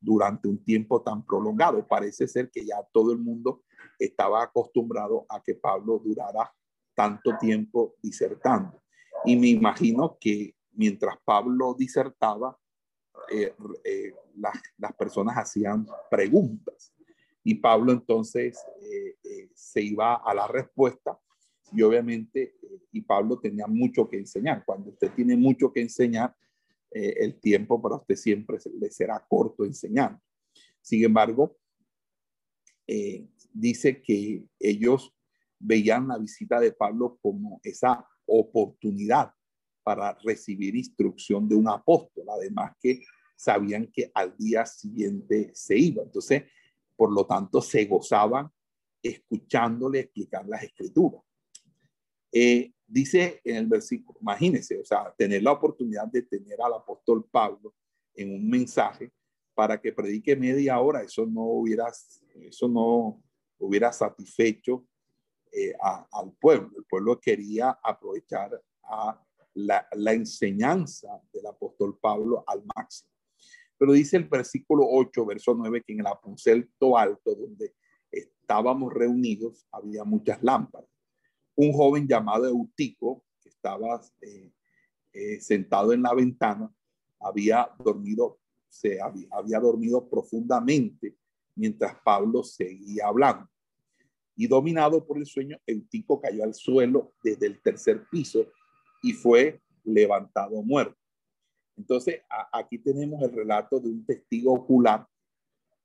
[0.00, 1.86] durante un tiempo tan prolongado.
[1.86, 3.62] Parece ser que ya todo el mundo
[3.98, 6.52] estaba acostumbrado a que Pablo durara
[6.94, 8.82] tanto tiempo disertando.
[9.24, 12.56] Y me imagino que mientras Pablo disertaba,
[13.30, 16.94] eh, eh, las, personas hacían preguntas
[17.44, 21.18] y Pablo entonces eh, se iba a la respuesta
[21.72, 22.56] y obviamente,
[22.92, 24.64] y Pablo tenía mucho que enseñar.
[24.64, 26.34] Cuando usted tiene mucho que enseñar,
[26.90, 30.20] el tiempo para usted siempre le será corto enseñando.
[30.80, 31.56] Sin embargo,
[33.52, 35.14] dice que ellos
[35.58, 39.32] veían la visita de Pablo como esa oportunidad
[39.82, 43.02] para recibir instrucción de un apóstol, además que
[43.36, 46.02] sabían que al día siguiente se iba.
[46.02, 46.44] Entonces,
[46.96, 48.50] por lo tanto, se gozaban
[49.02, 51.22] escuchándole explicar las escrituras.
[52.32, 57.24] Eh, dice en el versículo, imagínense, o sea, tener la oportunidad de tener al apóstol
[57.30, 57.74] Pablo
[58.14, 59.10] en un mensaje
[59.54, 61.86] para que predique media hora, eso no hubiera,
[62.34, 63.22] eso no
[63.58, 64.86] hubiera satisfecho
[65.52, 65.74] eh,
[66.12, 66.70] al pueblo.
[66.76, 69.22] El pueblo quería aprovechar a
[69.54, 73.10] la, la, enseñanza del apóstol Pablo al máximo.
[73.76, 77.74] Pero dice el versículo 8, verso 9, que en el aposento alto donde
[78.10, 80.88] estábamos reunidos había muchas lámparas.
[81.60, 84.50] Un joven llamado Eutico, que estaba eh,
[85.12, 86.74] eh, sentado en la ventana,
[87.20, 91.18] había dormido, se había, había dormido profundamente
[91.54, 93.46] mientras Pablo seguía hablando.
[94.36, 98.46] Y dominado por el sueño, Eutico cayó al suelo desde el tercer piso
[99.02, 100.96] y fue levantado muerto.
[101.76, 102.22] Entonces,
[102.54, 105.06] aquí tenemos el relato de un testigo ocular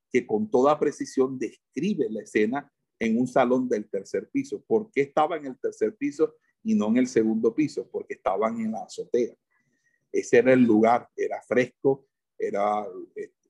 [0.09, 4.63] que con toda precisión describe la escena en un salón del tercer piso.
[4.65, 7.87] ¿Por qué estaba en el tercer piso y no en el segundo piso?
[7.89, 9.33] Porque estaban en la azotea.
[10.11, 12.85] Ese era el lugar, era fresco, era,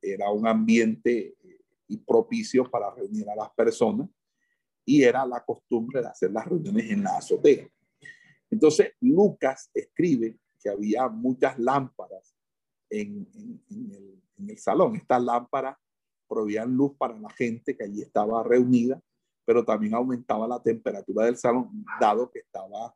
[0.01, 1.35] era un ambiente
[1.87, 4.09] y propicio para reunir a las personas
[4.85, 7.67] y era la costumbre de hacer las reuniones en la azotea.
[8.49, 12.35] Entonces, Lucas escribe que había muchas lámparas
[12.89, 13.27] en,
[14.37, 14.95] el, salón.
[14.95, 15.77] Estas lámparas
[16.27, 19.01] proveían luz para la gente que allí estaba reunida,
[19.45, 22.93] pero también aumentaba la temperatura del salón, dado que estaba,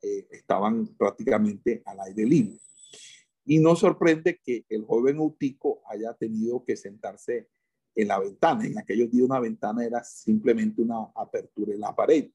[0.00, 2.58] eh, estaban prácticamente al aire libre.
[3.44, 7.48] Y no sorprende que el joven Eutico haya tenido que sentarse
[7.94, 8.64] en la ventana.
[8.64, 12.30] En aquellos días una ventana era simplemente una apertura en la pared.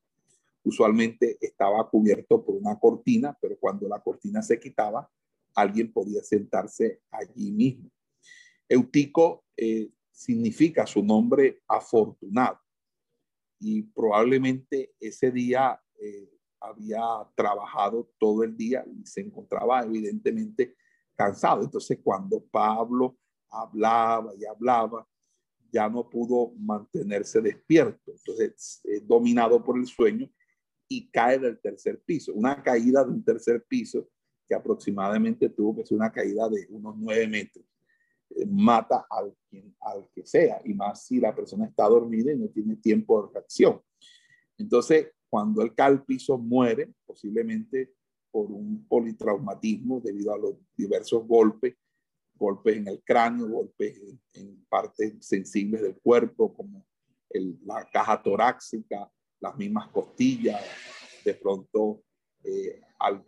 [0.64, 5.10] Usualmente estaba cubierto por una cortina, pero cuando la cortina se quitaba,
[5.56, 7.90] alguien podía sentarse allí mismo.
[8.68, 12.63] Eutico eh, significa su nombre afortunado
[13.64, 17.02] y probablemente ese día eh, había
[17.34, 20.76] trabajado todo el día y se encontraba evidentemente
[21.16, 21.64] cansado.
[21.64, 23.18] Entonces, cuando Pablo
[23.50, 25.08] hablaba y hablaba,
[25.72, 28.12] ya no pudo mantenerse despierto.
[28.12, 30.30] Entonces, dominado por el sueño
[30.90, 32.34] y cae del tercer piso.
[32.34, 34.10] Una caída de un tercer piso
[34.48, 37.66] que aproximadamente tuvo que ser una caída de unos nueve metros.
[38.48, 39.36] Mata al,
[39.82, 43.34] al que sea, y más si la persona está dormida y no tiene tiempo de
[43.34, 43.82] reacción.
[44.58, 47.94] Entonces, cuando él cae al piso, muere, posiblemente
[48.32, 51.76] por un politraumatismo debido a los diversos golpes,
[52.36, 54.00] golpes en el cráneo, golpes
[54.34, 56.86] en, partes sensibles del cuerpo, como
[57.66, 60.62] la caja torácica, las mismas costillas,
[61.24, 62.04] de pronto
[62.44, 63.24] eh, al,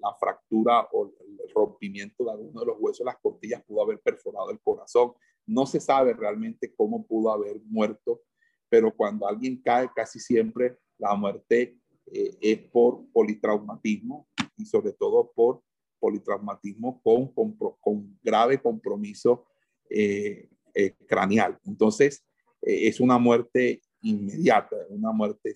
[0.00, 4.00] la fractura o el rompimiento de alguno de los huesos de las costillas pudo haber
[4.00, 5.12] perforado el corazón.
[5.46, 8.22] No se sabe realmente cómo pudo haber muerto,
[8.68, 15.30] pero cuando alguien cae, casi siempre la muerte eh, es por politraumatismo y sobre todo
[15.34, 15.62] por
[15.98, 17.32] politraumatismo con,
[17.80, 19.46] con, grave compromiso
[19.90, 21.58] eh, eh, craneal.
[21.64, 22.24] Entonces,
[22.60, 25.54] es una muerte inmediata, una muerte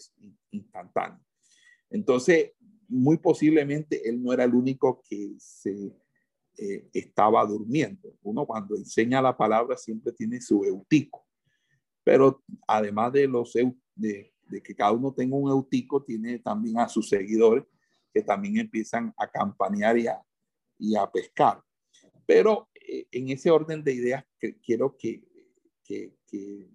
[0.50, 1.20] instantánea.
[1.90, 2.52] Entonces,
[2.92, 5.92] muy posiblemente él no era el único que se
[6.92, 8.14] estaba durmiendo.
[8.22, 11.26] Uno cuando enseña la palabra siempre tiene su eutico,
[12.04, 13.54] pero además de los
[13.94, 17.64] de, de que cada uno tenga un eutico, tiene también a sus seguidores
[18.12, 20.20] que también empiezan a campanear y a,
[20.78, 21.62] y a pescar.
[22.26, 25.22] Pero eh, en ese orden de ideas que quiero que,
[25.82, 26.70] que, que,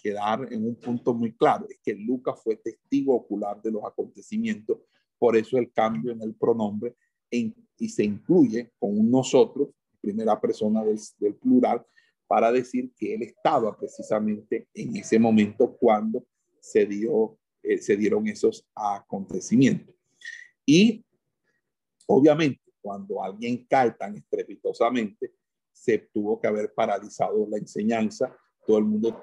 [0.00, 4.78] quedar en un punto muy claro, es que Lucas fue testigo ocular de los acontecimientos,
[5.18, 6.94] por eso el cambio en el pronombre
[7.30, 9.68] y se incluye con un nosotros,
[10.00, 11.84] primera persona del, del plural,
[12.26, 16.24] para decir que él estaba precisamente en ese momento cuando
[16.60, 19.94] se, dio, eh, se dieron esos acontecimientos.
[20.64, 21.04] Y
[22.06, 25.32] obviamente, cuando alguien cae tan estrepitosamente,
[25.72, 29.22] se tuvo que haber paralizado la enseñanza, todo el mundo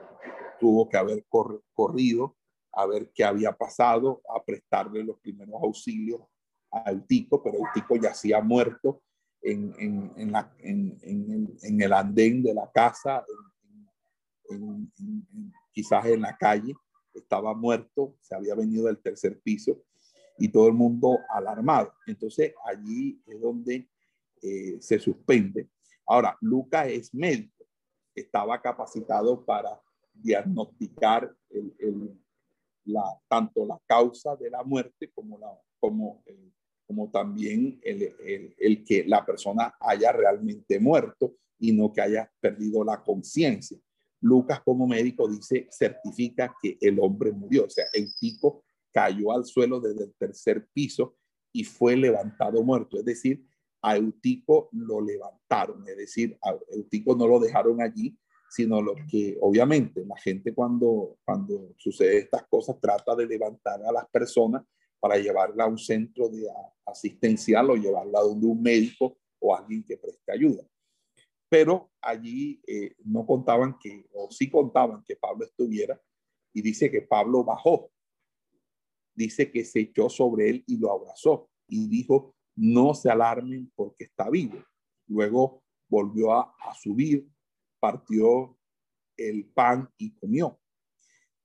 [0.60, 1.26] tuvo que haber
[1.74, 2.36] corrido
[2.76, 6.21] a ver qué había pasado, a prestarle los primeros auxilios
[6.71, 9.01] al tico, pero el tico yacía muerto
[9.41, 13.23] en, en, en, la, en, el, andén de la casa,
[15.71, 16.76] quizás en la calle,
[17.13, 19.82] estaba muerto, se había venido del tercer piso
[20.38, 21.93] y todo el mundo alarmado.
[22.07, 23.88] Entonces allí es donde
[24.41, 25.69] eh, se suspende.
[26.05, 27.65] Ahora, Lucas es médico,
[28.13, 29.80] estaba capacitado para
[30.13, 32.19] diagnosticar el,
[32.86, 36.52] la, tanto la causa de la muerte como, la, como, eh,
[36.88, 42.84] como también el, el que la persona haya realmente muerto y no que haya perdido
[42.84, 43.78] la conciencia.
[44.22, 48.10] Lucas como médico dice, certifica que el hombre murió, o sea, el
[48.92, 51.18] cayó al suelo desde el tercer piso
[51.52, 53.46] y fue levantado muerto, es decir,
[53.82, 58.18] a Eutico lo levantaron, es decir, a Eutico no lo dejaron allí,
[58.56, 63.91] sino lo que obviamente la gente cuando, cuando sucede estas cosas trata de levantar a
[63.91, 64.64] las personas
[64.99, 66.47] para llevarla a un centro de
[66.86, 70.64] asistencial o llevarla a donde un médico o alguien que preste ayuda
[71.49, 75.99] pero allí eh, no contaban que, o sí contaban que Pablo estuviera,
[76.53, 77.91] y dice que Pablo bajó,
[79.14, 84.06] dice que se echó sobre él y lo abrazó, y dijo, no se alarmen porque
[84.06, 84.58] está vivo.
[85.08, 87.28] Luego volvió a, a subir,
[87.86, 88.58] partió
[89.16, 90.60] el pan y comió.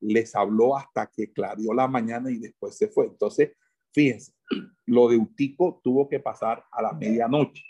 [0.01, 3.09] Les habló hasta que clarió la mañana y después se fue.
[3.09, 3.51] Entonces,
[3.93, 4.33] fíjense,
[4.87, 7.63] lo de Utico tuvo que pasar a la medianoche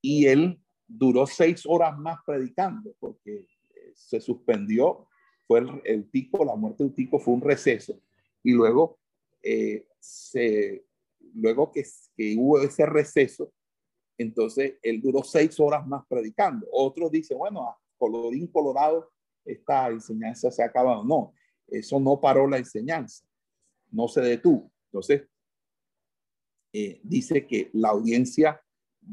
[0.00, 5.08] y él duró seis horas más predicando porque eh, se suspendió,
[5.48, 8.00] fue el, el tico, la muerte del tico fue un receso
[8.44, 9.00] y luego,
[9.42, 10.84] eh, se,
[11.34, 11.84] luego que,
[12.16, 13.52] que hubo ese receso,
[14.22, 16.66] entonces él duró seis horas más predicando.
[16.72, 19.10] Otros dicen, bueno, a colorín colorado,
[19.44, 21.04] esta enseñanza se ha acabado.
[21.04, 21.34] No,
[21.68, 23.24] eso no paró la enseñanza,
[23.90, 24.70] no se detuvo.
[24.86, 25.22] Entonces,
[26.72, 28.62] eh, dice que la audiencia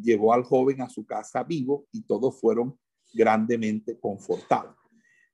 [0.01, 2.77] llevó al joven a su casa vivo y todos fueron
[3.13, 4.75] grandemente confortados.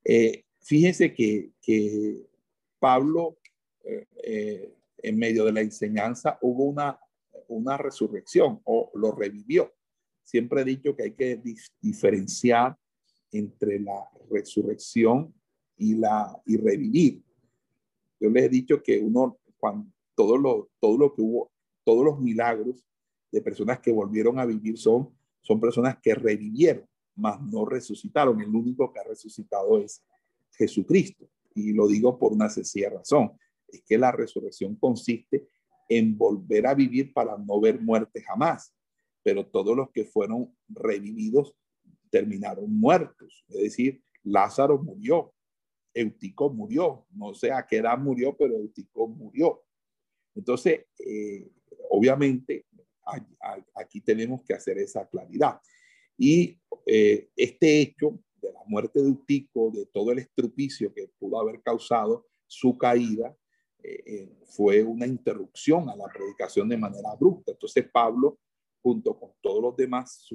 [0.03, 2.27] Eh, fíjense que, que
[2.79, 3.39] Pablo,
[3.83, 6.99] eh, eh, en medio de la enseñanza, hubo una,
[7.47, 9.73] una resurrección o lo revivió.
[10.23, 11.41] Siempre he dicho que hay que
[11.81, 12.77] diferenciar
[13.31, 15.33] entre la resurrección
[15.77, 17.21] y, la, y revivir.
[18.19, 21.51] Yo les he dicho que uno, cuando todo lo, todo lo que hubo,
[21.83, 22.85] todos los milagros
[23.31, 25.09] de personas que volvieron a vivir son,
[25.41, 28.39] son personas que revivieron, mas no resucitaron.
[28.41, 30.03] El único que ha resucitado es
[30.51, 31.29] Jesucristo.
[31.53, 33.31] Y lo digo por una sencilla razón.
[33.67, 35.47] Es que la resurrección consiste
[35.87, 38.73] en volver a vivir para no ver muerte jamás.
[39.23, 41.55] Pero todos los que fueron revividos
[42.09, 43.45] terminaron muertos.
[43.49, 45.33] Es decir, Lázaro murió,
[45.93, 49.63] Eutico murió, no sé a qué edad murió, pero Eutico murió.
[50.35, 51.49] Entonces, eh,
[51.89, 52.65] obviamente,
[53.73, 55.59] aquí tenemos que hacer esa claridad.
[56.17, 61.39] Y eh, este hecho de la muerte de Eutico, de todo el estrupicio que pudo
[61.39, 63.35] haber causado su caída,
[63.87, 67.51] eh, fue una interrupción a la predicación de manera abrupta.
[67.51, 68.39] Entonces Pablo,
[68.81, 70.25] junto con todos los demás,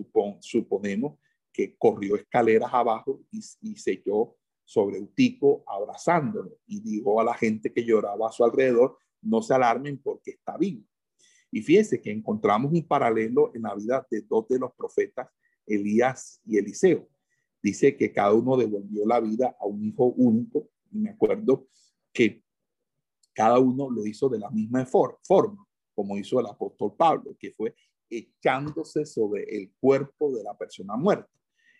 [0.40, 1.18] suponemos
[1.52, 7.72] que corrió escaleras abajo y, y selló sobre Eutico abrazándolo y dijo a la gente
[7.72, 10.84] que lloraba a su alrededor, no se alarmen porque está vivo.
[11.50, 15.28] Y fíjense que encontramos un paralelo en la vida de dos de los profetas,
[15.66, 17.08] Elías y Eliseo.
[17.62, 20.68] Dice que cada uno devolvió la vida a un hijo único.
[20.92, 21.66] Y me acuerdo
[22.12, 22.42] que
[23.34, 27.74] cada uno lo hizo de la misma forma, como hizo el apóstol Pablo, que fue
[28.08, 31.30] echándose sobre el cuerpo de la persona muerta.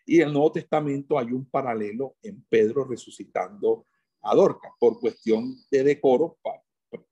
[0.07, 3.87] Y en el Nuevo Testamento hay un paralelo en Pedro resucitando
[4.23, 4.73] a Dorcas.
[4.79, 6.39] Por cuestión de decoro,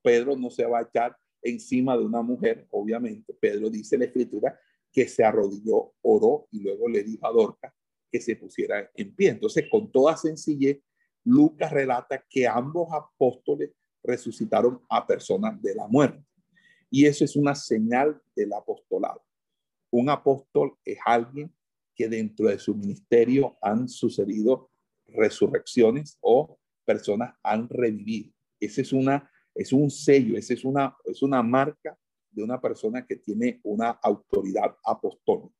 [0.02, 3.34] Pedro no se va a echar encima de una mujer, obviamente.
[3.34, 4.58] Pedro dice la escritura
[4.92, 7.72] que se arrodilló, oró y luego le dijo a Dorcas
[8.10, 9.30] que se pusiera en pie.
[9.30, 10.80] Entonces, con toda sencillez,
[11.24, 13.72] Lucas relata que ambos apóstoles
[14.02, 16.24] resucitaron a personas de la muerte.
[16.90, 19.22] Y eso es una señal del apostolado.
[19.90, 21.52] Un apóstol es alguien
[21.94, 24.70] que dentro de su ministerio han sucedido
[25.06, 28.32] resurrecciones o personas han revivido.
[28.60, 31.98] Esa es una es un sello, esa es una, es una marca
[32.30, 35.52] de una persona que tiene una autoridad apostólica.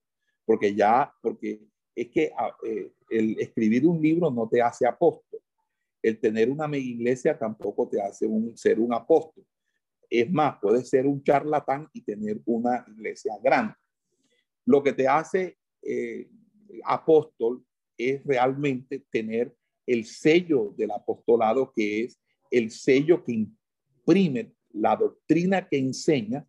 [0.45, 1.61] Porque ya, porque
[1.97, 5.41] es que ah, eh, el escribir un libro no te hace apóstol.
[6.09, 9.45] El tener una iglesia tampoco te hace un, ser un apóstol.
[10.09, 13.75] Es más, puedes ser un charlatán y tener una iglesia grande.
[14.65, 16.31] Lo que te hace eh,
[16.85, 17.63] apóstol
[17.97, 19.55] es realmente tener
[19.87, 22.19] el sello del apostolado, que es
[22.51, 26.47] el sello que imprime la doctrina que enseña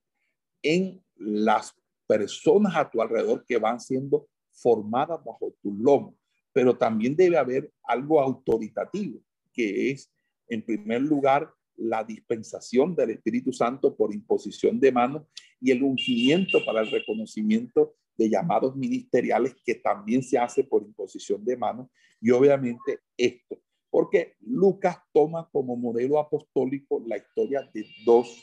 [0.62, 1.74] en las
[2.08, 6.16] personas a tu alrededor que van siendo formadas bajo tu lomo.
[6.54, 9.20] Pero también debe haber algo autoritativo,
[9.60, 10.10] que es,
[10.48, 15.24] en primer lugar, la dispensación del Espíritu Santo por imposición de manos
[15.60, 21.44] y el ungimiento para el reconocimiento de llamados ministeriales que también se hace por imposición
[21.44, 21.90] de manos.
[22.22, 28.42] Y obviamente esto, porque Lucas toma como modelo apostólico la historia de dos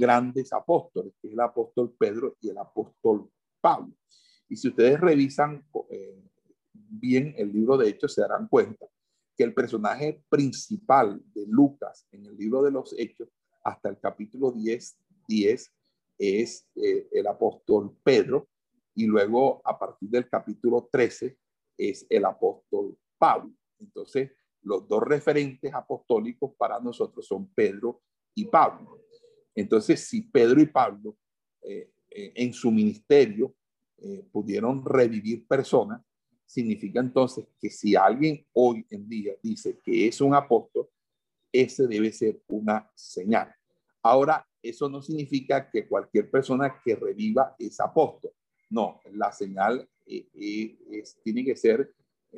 [0.00, 3.94] grandes apóstoles, que es el apóstol Pedro y el apóstol Pablo.
[4.48, 6.24] Y si ustedes revisan eh,
[6.72, 8.86] bien el libro de Hechos, se darán cuenta
[9.36, 13.28] que el personaje principal de Lucas en el libro de los Hechos,
[13.62, 15.74] hasta el capítulo 10, 10
[16.18, 18.48] es eh, el apóstol Pedro,
[18.94, 21.36] y luego a partir del capítulo 13
[21.76, 23.52] es el apóstol Pablo.
[23.78, 24.32] Entonces,
[24.62, 28.00] los dos referentes apostólicos para nosotros son Pedro
[28.34, 29.02] y Pablo.
[29.54, 31.18] Entonces, si Pedro y Pablo
[31.62, 33.54] eh, eh, en su ministerio
[34.30, 36.02] pudieron revivir personas,
[36.46, 40.88] significa entonces que si alguien hoy en día dice que es un apóstol,
[41.52, 43.54] ese debe ser una señal.
[44.02, 48.32] Ahora, eso no significa que cualquier persona que reviva es apóstol.
[48.70, 49.88] No, la señal
[51.22, 51.92] tiene que ser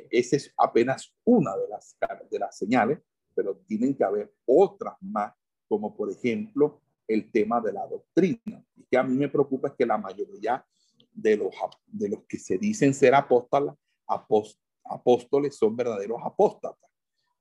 [0.09, 1.97] esa es apenas una de las,
[2.29, 2.99] de las señales,
[3.33, 5.33] pero tienen que haber otras más,
[5.67, 8.63] como por ejemplo el tema de la doctrina.
[8.75, 10.65] Y que a mí me preocupa es que la mayoría
[11.11, 11.53] de los,
[11.87, 13.73] de los que se dicen ser apóstoles,
[14.09, 16.89] apóstoles son verdaderos apóstatas.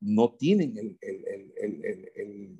[0.00, 1.24] No tienen el, el,
[1.56, 2.58] el, el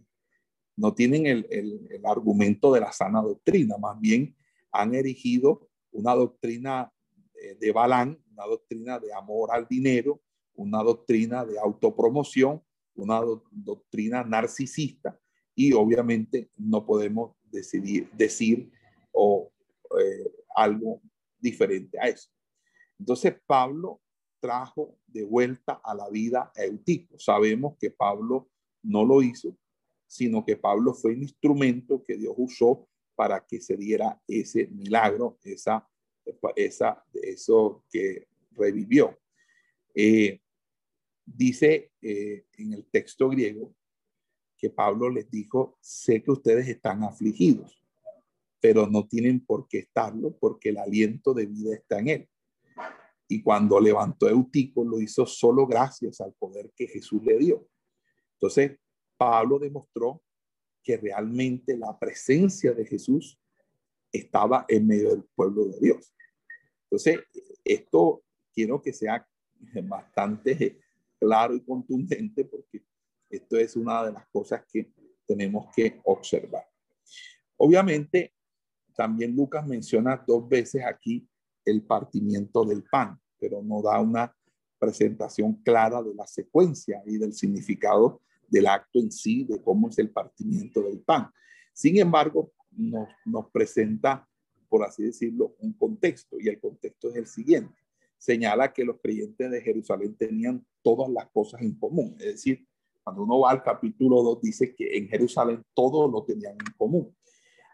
[0.79, 4.35] no tienen el, argumento de la sana doctrina, más bien
[4.71, 6.93] han erigido una doctrina
[7.35, 10.23] eh, de Balán, una doctrina de amor al dinero,
[10.55, 12.63] una doctrina de autopromoción,
[12.95, 15.19] una doctrina narcisista
[15.55, 18.71] y obviamente no podemos decidir, decir
[19.11, 19.51] o,
[20.01, 21.01] eh, algo
[21.41, 22.31] diferente a eso.
[22.99, 24.01] Entonces Pablo
[24.41, 27.19] trajo de vuelta a la vida a Eutico.
[27.19, 28.51] Sabemos que Pablo
[28.83, 29.57] no lo hizo,
[30.07, 35.39] sino que Pablo fue un instrumento que Dios usó para que se diera ese milagro,
[35.43, 35.89] esa,
[36.55, 39.19] esa, eso que revivió.
[39.95, 40.41] Eh,
[41.25, 43.75] dice eh, en el texto griego
[44.57, 47.83] que Pablo les dijo, sé que ustedes están afligidos,
[48.61, 52.29] pero no tienen por qué estarlo porque el aliento de vida está en él.
[53.29, 57.68] Y cuando levantó Eutico, lo hizo solo gracias al poder que Jesús le dio.
[58.35, 58.79] Entonces,
[59.18, 60.22] Pablo demostró
[60.83, 63.39] que realmente la presencia de Jesús
[64.11, 66.14] estaba en medio del pueblo de Dios.
[66.85, 67.20] Entonces,
[67.62, 68.22] esto
[68.55, 69.29] quiero que sea
[69.83, 70.81] bastante
[71.18, 72.83] claro y contundente porque
[73.29, 74.91] esto es una de las cosas que
[75.26, 76.66] tenemos que observar.
[77.59, 78.33] Obviamente,
[78.95, 81.29] también Lucas menciona dos veces aquí
[81.71, 84.35] el partimiento del pan, pero no da una
[84.79, 89.99] presentación clara de la secuencia y del significado del acto en sí, de cómo es
[89.99, 91.31] el partimiento del pan.
[91.73, 94.27] Sin embargo, nos, nos presenta,
[94.69, 97.75] por así decirlo, un contexto y el contexto es el siguiente.
[98.16, 102.16] Señala que los creyentes de Jerusalén tenían todas las cosas en común.
[102.19, 102.66] Es decir,
[103.05, 107.16] cuando uno va al capítulo 2, dice que en Jerusalén todos lo tenían en común.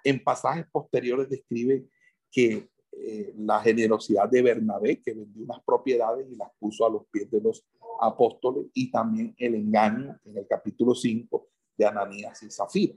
[0.05, 1.87] En pasajes posteriores describe
[2.31, 7.07] que eh, la generosidad de Bernabé, que vendió unas propiedades y las puso a los
[7.07, 7.65] pies de los
[8.01, 12.95] apóstoles, y también el engaño en el capítulo 5 de Ananías y Zafira.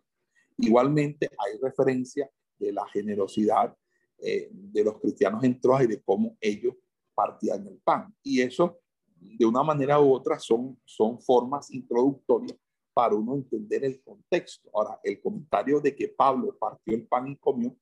[0.58, 3.76] Igualmente hay referencia de la generosidad
[4.20, 6.76] eh, de los cristianos en Troas y de cómo ellos
[7.14, 8.14] partían el pan.
[8.24, 8.80] Y eso,
[9.16, 12.58] de una manera u otra, son, son formas introductorias
[12.94, 14.70] para uno entender el contexto.
[14.74, 17.76] Ahora, el comentario de que Pablo partió el pan y comió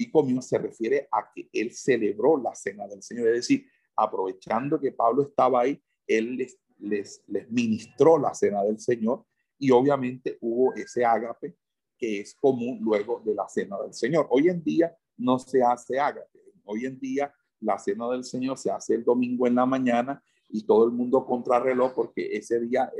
[0.00, 4.80] y comió se refiere a que él celebró la cena del Señor, es decir, aprovechando
[4.80, 9.26] que Pablo estaba ahí, él les, les, les ministró la cena del Señor
[9.58, 11.54] y obviamente hubo ese ágape
[11.98, 14.26] que es común luego de la cena del Señor.
[14.30, 17.30] Hoy en día no se hace ágape, hoy en día
[17.60, 21.26] la cena del Señor se hace el domingo en la mañana y todo el mundo
[21.26, 22.90] contrarreloj porque ese día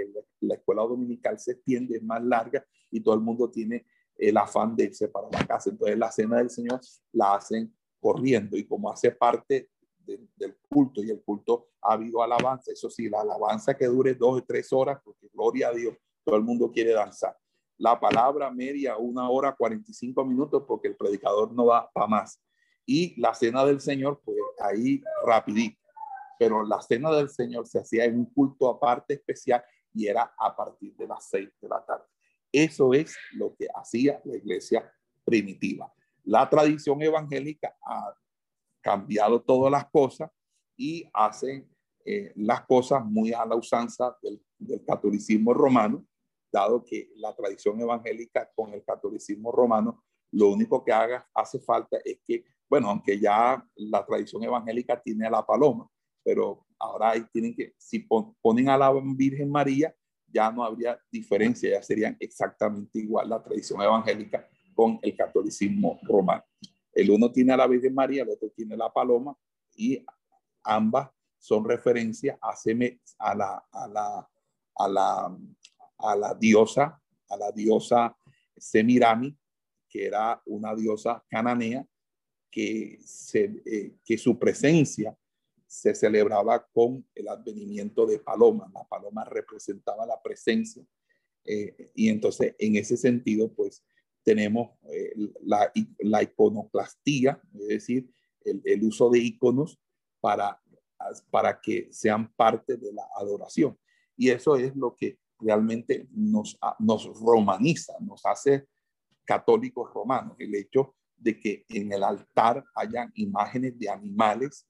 [0.41, 3.87] la escuela dominical se extiende, es más larga y todo el mundo tiene
[4.21, 5.71] el afán de irse para la casa.
[5.71, 6.81] Entonces la cena del Señor
[7.13, 9.71] la hacen corriendo y como hace parte
[10.07, 14.39] del culto y el culto ha habido alabanza, eso sí, la alabanza que dure dos
[14.41, 15.95] o tres horas, porque gloria a Dios,
[16.25, 17.37] todo el mundo quiere danzar.
[17.79, 22.43] La palabra media, una hora, 45 minutos, porque el predicador no va para más.
[22.85, 25.81] Y la cena del Señor, pues ahí rapidito.
[26.39, 29.63] Pero la cena del Señor se hacía en un culto aparte especial
[29.95, 32.05] y era a partir de las seis de la tarde.
[32.53, 34.93] Eso es lo que hacía la iglesia
[35.25, 35.93] primitiva.
[36.25, 38.15] La tradición evangélica ha
[38.81, 40.31] cambiado todas las cosas
[40.77, 41.69] y hacen
[42.05, 44.43] eh, las cosas muy a la usanza del,
[44.87, 46.07] catolicismo romano,
[46.53, 51.99] dado que la tradición evangélica con el catolicismo romano, lo único que haga, hace falta
[52.05, 55.89] es que, bueno, aunque ya la tradición evangélica tiene a la paloma,
[56.23, 58.07] pero ahora ahí tienen que, si
[58.43, 59.95] ponen a la Virgen María,
[60.33, 66.45] ya no habría diferencia, ya serían exactamente igual la tradición evangélica con el catolicismo romano.
[66.93, 69.37] El uno tiene a la Virgen María, el otro tiene la paloma
[69.77, 70.05] y
[70.65, 72.55] ambas son referencia a,
[73.19, 74.29] a, la, a, la,
[74.77, 75.39] a, la,
[75.99, 78.17] a la diosa, a la diosa
[78.57, 79.37] Semirami,
[79.89, 81.85] que era una diosa cananea,
[82.51, 85.17] que, se, eh, que su presencia
[85.71, 88.69] se celebraba con el advenimiento de paloma.
[88.75, 90.85] La paloma representaba la presencia.
[91.45, 93.85] Eh, y entonces, en ese sentido, pues
[94.25, 95.13] tenemos eh,
[95.43, 98.11] la, la, iconoclastía, es decir,
[98.45, 99.79] el, uso de iconos
[100.21, 100.61] para,
[101.31, 103.79] para que sean parte de la adoración.
[104.17, 108.67] Y eso es lo que realmente nos, nos romaniza, nos hace
[109.25, 114.67] católicos romanos, el hecho de que en el altar hayan imágenes de animales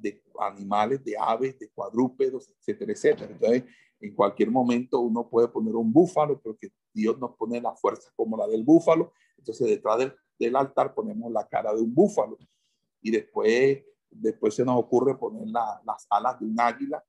[0.00, 3.32] de animales, de aves, de cuadrúpedos, etcétera, etcétera.
[3.32, 3.64] Entonces,
[4.00, 8.36] en cualquier momento uno puede poner un búfalo porque Dios nos pone la fuerza como
[8.36, 9.12] la del búfalo.
[9.36, 12.38] Entonces, detrás del, del altar ponemos la cara de un búfalo
[13.02, 17.02] y después, después se nos ocurre poner las alas de un águila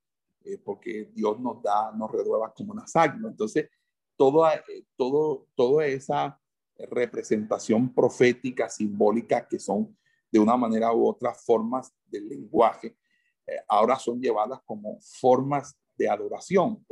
[0.43, 3.31] eh, porque Dios nos da, nos renueva como unas águilas.
[3.31, 3.69] Entonces,
[4.15, 6.39] todo, eh, todo, toda esa
[6.77, 9.95] representación profética, simbólica que son
[10.31, 12.97] de una manera u otra formas del lenguaje,
[13.45, 16.85] eh, ahora son llevadas como formas de adoración,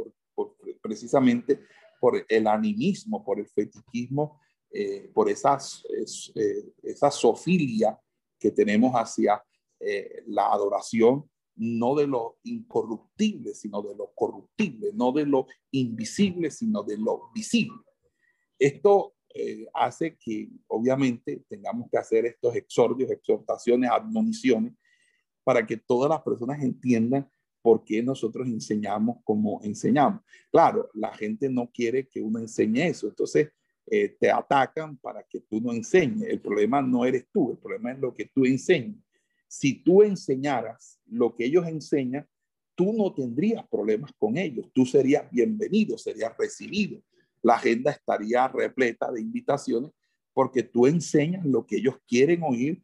[0.81, 1.61] precisamente
[1.99, 4.39] por el animismo, por el fetichismo,
[4.71, 5.83] eh, por esas,
[6.35, 7.99] eh, esa sofilia
[8.39, 9.43] que tenemos hacia
[10.27, 16.83] la adoración no de lo incorruptible, sino de lo corruptible, no de lo invisible, sino
[16.83, 17.81] de lo visible.
[18.57, 24.73] Esto eh, hace que obviamente tengamos que hacer estos exordios, exhortaciones, admoniciones,
[25.43, 27.29] para que todas las personas entiendan
[27.61, 30.21] por qué nosotros enseñamos como enseñamos.
[30.51, 33.49] Claro, la gente no quiere que uno enseñe eso, entonces
[33.85, 36.29] eh, te atacan para que tú no enseñes.
[36.29, 38.97] El problema no eres tú, el problema es lo que tú enseñas.
[39.47, 42.27] Si tú enseñaras lo que ellos enseñan,
[42.75, 47.01] tú no tendrías problemas con ellos, tú serías bienvenido, serías recibido.
[47.41, 49.91] La agenda estaría repleta de invitaciones
[50.33, 52.83] porque tú enseñas lo que ellos quieren oír,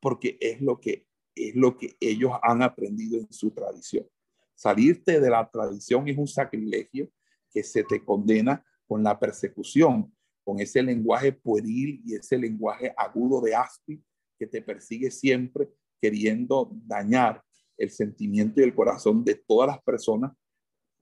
[0.00, 4.06] porque es lo que es lo que ellos han aprendido en su tradición.
[4.54, 7.10] Salirte de la tradición es un sacrilegio
[7.50, 13.42] que se te condena con la persecución, con ese lenguaje pueril y ese lenguaje agudo
[13.42, 14.02] de aspi
[14.38, 15.68] que te persigue siempre
[16.00, 17.42] queriendo dañar
[17.76, 20.32] el sentimiento y el corazón de todas las personas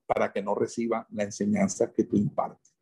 [0.06, 2.73] para que no reciban la enseñanza que tú impartes.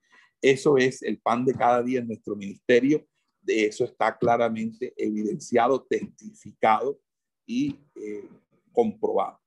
[0.43, 3.07] Eso es el pan de cada día en nuestro ministerio.
[3.41, 7.01] De eso está claramente evidenciado, testificado
[7.47, 8.29] y eh,
[8.73, 9.41] comprobado.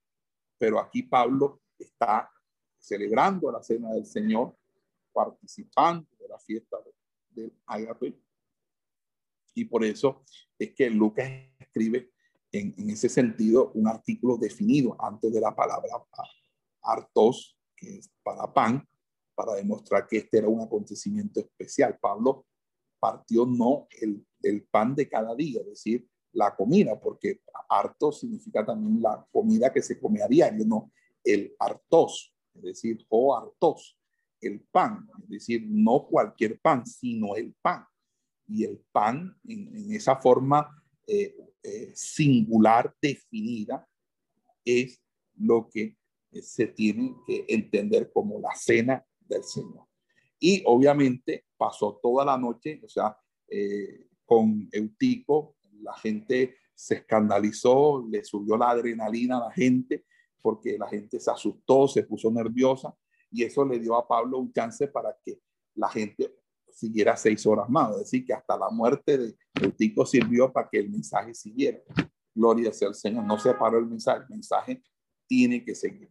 [0.57, 2.31] Pero aquí Pablo está
[2.79, 4.57] celebrando la cena del Señor,
[5.11, 6.77] participando de la fiesta
[7.29, 8.17] del Agape.
[9.53, 10.23] Y por eso
[10.57, 11.29] es que Lucas
[11.59, 12.11] escribe
[12.51, 15.89] en, en, ese sentido un artículo definido antes de la palabra
[16.81, 18.87] hartos, que es para pan,
[19.35, 21.97] para demostrar que este era un acontecimiento especial.
[21.99, 22.45] Pablo
[22.99, 24.25] partió no el,
[24.71, 29.81] pan de cada día, es decir, la comida, porque harto significa también la comida que
[29.81, 30.91] se come a diario, no
[31.23, 33.97] el hartos, es decir, o hartos,
[34.39, 37.85] el pan, es decir, no cualquier pan, sino el pan.
[38.47, 40.69] Y el pan en, esa forma
[41.07, 43.87] eh, eh, singular definida
[44.63, 45.01] es
[45.35, 45.97] lo que
[46.41, 49.87] se tiene que entender como la cena del Señor.
[50.39, 53.17] Y obviamente pasó toda la noche, o sea,
[53.47, 60.05] eh, con Eutico la gente se escandalizó, le subió la adrenalina a la gente
[60.41, 62.95] porque la gente se asustó, se puso nerviosa
[63.31, 65.39] y eso le dio a Pablo un chance para que
[65.75, 66.35] la gente
[66.69, 67.91] siguiera seis horas más.
[67.91, 71.79] Es decir, que hasta la muerte de Eutico sirvió para que el mensaje siguiera.
[72.33, 73.23] Gloria sea al Señor.
[73.23, 74.83] No se paró el mensaje, el mensaje
[75.27, 76.09] tiene que seguir.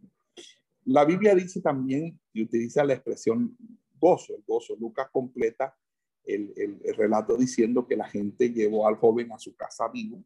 [0.85, 3.57] La Biblia dice también y utiliza la expresión
[3.99, 4.75] gozo, el gozo.
[4.75, 5.75] Lucas completa
[6.23, 10.23] el, relato diciendo que la gente llevó al joven a su casa vivo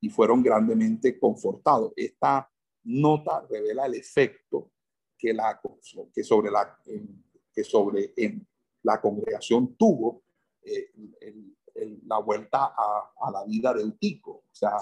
[0.00, 1.92] y fueron grandemente confortados.
[1.96, 2.50] Esta
[2.84, 4.70] nota revela el efecto
[5.16, 5.60] que, la,
[6.14, 6.76] que sobre, la,
[7.52, 8.14] que sobre
[8.82, 10.22] la congregación tuvo
[10.62, 10.90] eh,
[12.06, 14.44] la vuelta a, la vida de Eutico.
[14.50, 14.76] O sea,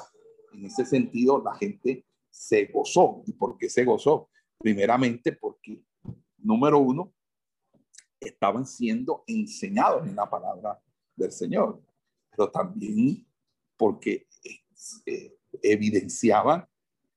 [0.53, 3.23] en ese sentido, la gente se gozó.
[3.27, 4.29] ¿Y por qué se gozó?
[4.59, 5.83] Primeramente porque,
[6.39, 7.13] número uno,
[8.21, 10.81] estaban siendo enseñados en la palabra
[11.15, 11.83] del Señor,
[12.31, 13.27] pero también
[13.77, 14.27] porque
[15.05, 16.67] eh, evidenciaban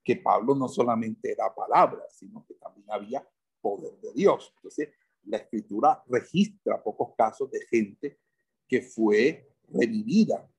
[0.03, 3.27] que Pablo no solamente era palabra, sino que también había
[3.61, 4.53] poder de Dios.
[4.55, 4.89] Entonces,
[5.25, 8.19] la escritura registra pocos casos de gente
[8.67, 10.49] que fue revivida.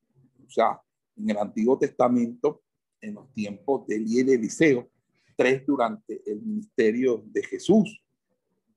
[0.47, 0.81] O sea,
[1.17, 2.63] en el Antiguo Testamento,
[3.01, 4.91] en los tiempos de Elí y Eliseo,
[5.41, 7.99] tres durante el ministerio de Jesús,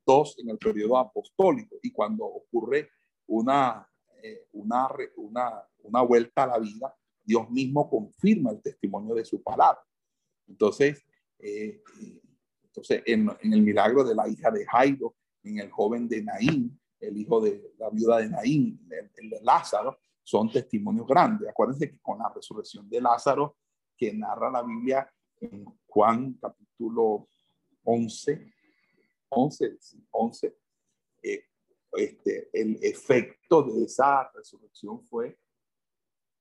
[0.05, 1.75] dos en el periodo apostólico.
[1.83, 2.89] Y cuando ocurre
[3.27, 3.85] una,
[4.21, 4.87] eh, una,
[5.17, 9.81] una, vuelta a la vida, Dios mismo confirma el testimonio de su palabra.
[10.47, 11.03] Entonces,
[11.37, 11.83] eh,
[12.63, 16.79] entonces en, en, el milagro de la hija de Jairo, en el joven de Naín,
[17.01, 18.87] el hijo de la viuda de Naín,
[19.17, 21.49] el, de Lázaro, son testimonios grandes.
[21.49, 23.57] Acuérdense que con la resurrección de Lázaro,
[23.97, 25.05] que narra la Biblia
[25.41, 27.27] en Juan capítulo
[27.83, 28.53] 11,
[29.29, 29.77] 11,
[30.11, 30.57] 11
[31.21, 31.45] eh,
[31.93, 35.37] este, el efecto de esa resurrección fue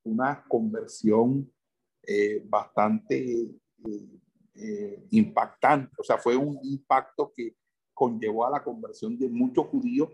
[0.05, 1.53] una conversión
[2.03, 3.51] eh, bastante
[4.55, 7.57] eh, impactante, o sea, fue un impacto que
[7.95, 10.11] conllevó a la conversión de muchos judíos,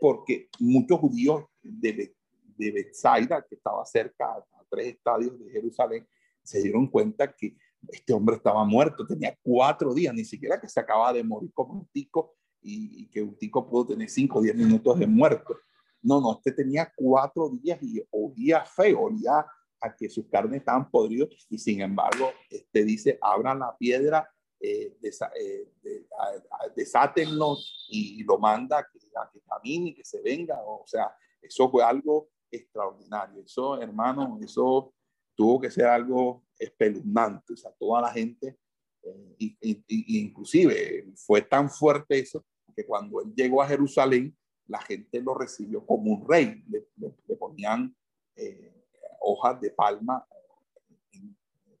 [0.00, 2.14] porque muchos judíos de,
[2.56, 6.06] de Bethsaida, que estaba cerca a tres estadios de Jerusalén,
[6.42, 7.56] se dieron cuenta que
[7.88, 11.74] este hombre estaba muerto, tenía cuatro días, ni siquiera que se acaba de morir como
[11.74, 15.56] un tico y, que un tico pudo tener cinco o diez minutos de muerto.
[16.00, 19.46] No, no, este tenía cuatro días y olía feo, olía
[19.80, 24.28] a que sus carnes estaban podridos y sin embargo, este dice, abran la piedra,
[24.60, 25.68] eh, eh
[26.76, 27.56] desátenlo
[27.88, 30.60] y lo manda a que, a que camine y que se venga.
[30.64, 33.42] O sea, eso fue algo extraordinario.
[33.42, 34.94] Eso, hermano, eso
[35.34, 37.54] tuvo que ser algo espeluznante.
[37.54, 38.58] O sea, toda la gente
[39.38, 45.34] y, inclusive fue tan fuerte eso que cuando él llegó a Jerusalén, la gente lo
[45.34, 46.62] recibió como un rey.
[46.68, 46.86] Le,
[47.36, 47.94] ponían
[49.20, 50.26] hojas de palma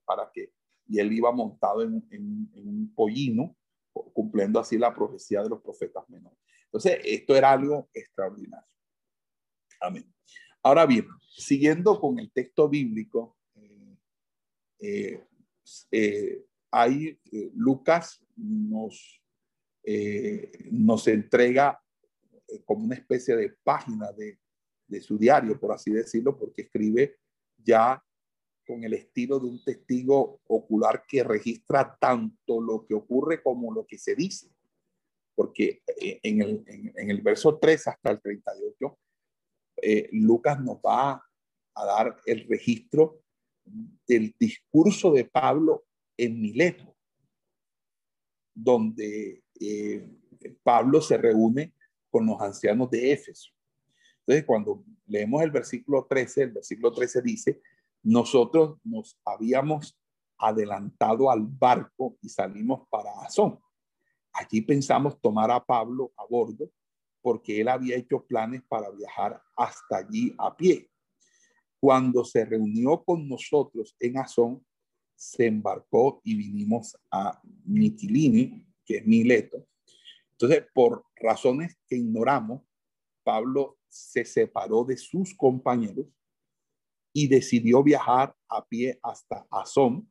[0.04, 0.52] para que,
[0.86, 3.56] y él iba montado en, en, un pollino,
[4.12, 6.38] cumpliendo así la profecía de los profetas menores.
[6.64, 8.68] Entonces, esto era algo extraordinario.
[9.80, 10.12] Amén.
[10.62, 13.41] Ahora bien, siguiendo con el texto bíblico, eh,
[14.82, 15.24] eh,
[15.90, 17.18] eh, ahí
[17.54, 19.22] Lucas nos,
[20.70, 21.80] nos entrega
[22.64, 24.38] como una especie de página de,
[24.86, 27.16] de su diario, por así decirlo, porque escribe
[27.56, 28.02] ya
[28.66, 33.86] con el estilo de un testigo ocular que registra tanto lo que ocurre como lo
[33.86, 34.50] que se dice.
[35.34, 38.98] Porque eh, en el, en, el verso 3 hasta el 38,
[39.82, 41.24] eh, Lucas nos va
[41.74, 43.22] a dar el registro
[43.64, 45.84] del discurso de Pablo
[46.16, 46.96] en Mileto,
[48.54, 50.08] donde eh,
[50.62, 51.74] Pablo se reúne
[52.10, 53.50] con los ancianos de Éfeso.
[54.20, 57.60] Entonces, cuando leemos el versículo 13, el versículo 13 dice,
[58.02, 59.98] nosotros nos habíamos
[60.38, 63.58] adelantado al barco y salimos para Azón.
[64.32, 66.70] Allí pensamos tomar a Pablo a bordo
[67.20, 70.90] porque él había hecho planes para viajar hasta allí a pie.
[71.82, 74.64] Cuando se reunió con nosotros en Azón,
[75.16, 79.66] se embarcó y vinimos a Mitilini, que es Mileto.
[80.30, 82.62] Entonces, por razones que ignoramos,
[83.24, 86.06] Pablo se separó de sus compañeros
[87.12, 90.08] y decidió viajar a pie hasta Azón.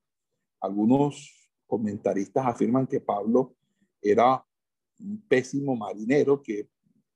[0.59, 3.55] Algunos comentaristas afirman que Pablo
[4.01, 4.45] era
[4.99, 6.67] un pésimo marinero que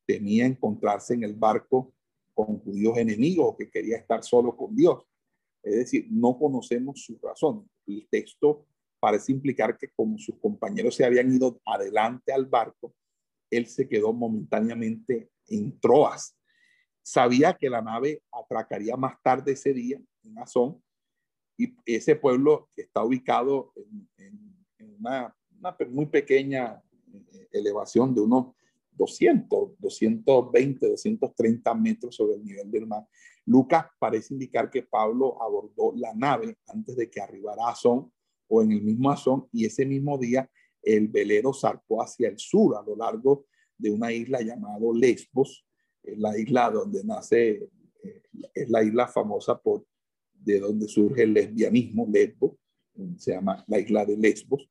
[0.06, 1.94] temía encontrarse en el barco
[2.36, 5.04] con judíos enemigos que quería estar solo con Dios.
[5.64, 7.68] Es decir, no conocemos su razón.
[7.88, 8.68] El texto
[9.00, 12.94] parece implicar que como sus compañeros se habían ido adelante al barco,
[13.50, 16.36] él se quedó momentáneamente en Troas
[17.06, 20.82] sabía que la nave atracaría más tarde ese día en Azón
[21.56, 23.72] y ese pueblo que está ubicado
[24.18, 24.66] en,
[25.00, 25.34] una,
[25.90, 26.82] muy pequeña
[27.14, 28.55] eh, elevación de unos
[28.96, 33.06] 200, 220, 230 metros sobre el nivel del mar.
[33.46, 38.12] Lucas parece indicar que Pablo abordó la nave antes de que arribara a Azón
[38.48, 40.50] o en el mismo Azón y ese mismo día
[40.82, 43.46] el velero zarpó hacia el sur a lo largo
[43.78, 45.66] de una isla llamada Lesbos
[46.18, 47.70] la isla donde nace,
[48.04, 48.22] eh,
[48.54, 49.86] es la isla famosa por
[50.34, 52.52] de donde surge el lesbianismo, Lesbos,
[53.18, 54.70] se llama la isla de Lesbos,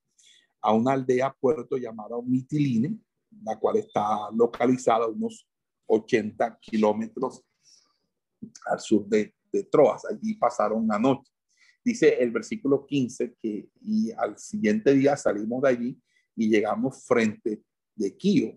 [0.61, 3.03] a una aldea puerto llamada Mitiline,
[3.45, 5.47] la cual está localizada a unos
[5.87, 7.45] 80 kilómetros
[8.67, 9.35] al sur de,
[9.71, 10.05] Troas.
[10.07, 11.31] Allí pasaron una noche.
[11.85, 16.03] Dice el versículo 15 que y al siguiente día salimos de allí
[16.35, 17.63] y llegamos frente
[17.95, 18.53] de Kio.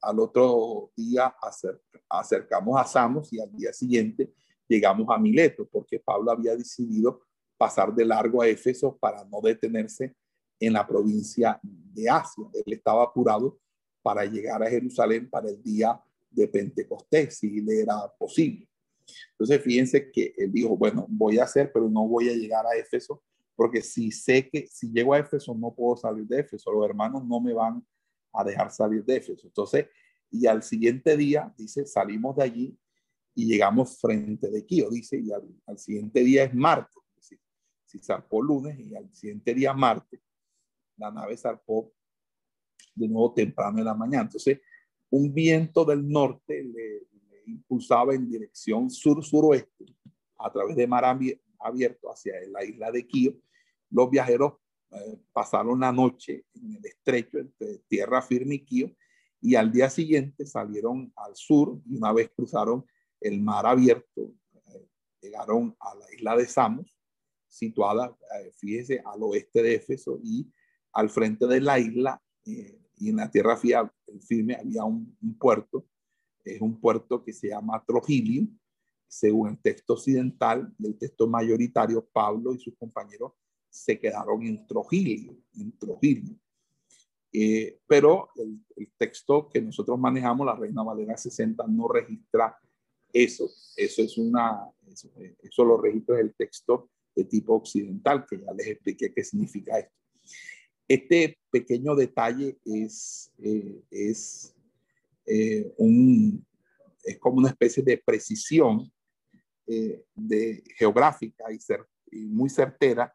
[0.00, 1.34] al otro día
[2.08, 4.32] acercamos a Samos y al día siguiente
[4.66, 7.20] llegamos a Mileto, porque Pablo había decidido
[7.58, 10.16] pasar de largo a Éfeso para no detenerse
[10.58, 12.44] en la provincia de Asia.
[12.54, 13.58] Él estaba apurado
[14.02, 18.68] para llegar a Jerusalén para el día de Pentecostés, si le era posible.
[19.32, 22.76] Entonces, fíjense que él dijo, bueno, voy a hacer, pero no voy a llegar a
[22.76, 23.22] Éfeso,
[23.56, 27.24] porque si sé que si llego a Éfeso no puedo salir de Éfeso, los hermanos
[27.24, 27.84] no me van
[28.32, 29.46] a dejar salir de Éfeso.
[29.46, 29.86] Entonces,
[30.30, 32.78] y al siguiente día, dice, salimos de allí
[33.34, 37.02] y llegamos frente de Quío, dice, y al, siguiente día es martes.
[37.86, 40.20] si zarpó lunes y al siguiente día martes,
[40.96, 41.92] la nave zarpó
[42.98, 44.24] de nuevo temprano en la mañana.
[44.24, 44.60] Entonces,
[45.10, 47.08] un viento del norte le,
[47.46, 49.86] impulsaba en dirección sur-suroeste
[50.38, 51.04] a través de mar
[51.58, 53.34] abierto hacia la isla de Quío.
[53.90, 54.54] Los viajeros
[54.90, 58.92] eh, pasaron la noche en el estrecho entre tierra firme y Quío
[59.40, 62.84] y al día siguiente salieron al sur y una vez cruzaron
[63.20, 64.32] el mar abierto,
[64.66, 64.86] eh,
[65.20, 66.98] llegaron a la isla de Samos,
[67.48, 70.52] situada, eh, fíjese, al oeste de Éfeso y
[70.92, 72.22] al frente de la isla
[72.98, 75.86] y en la tierra firme había un, puerto,
[76.44, 78.46] es un puerto que se llama Trogilio,
[79.06, 83.32] según el texto occidental y el texto mayoritario, Pablo y sus compañeros
[83.70, 86.34] se quedaron en Trujillo, en Trujillo.
[87.32, 88.60] Eh, pero el,
[88.96, 92.56] texto que nosotros manejamos, la Reina Valera 60, no registra
[93.12, 93.48] eso.
[93.76, 94.68] Eso es una,
[95.42, 99.94] eso, lo registra el texto de tipo occidental, que ya les expliqué qué significa esto.
[100.88, 104.54] Este pequeño detalle es, eh, es,
[105.26, 106.44] eh, un,
[107.04, 108.90] es como una especie de precisión
[110.14, 113.12] de geográfica y, ser, y muy certera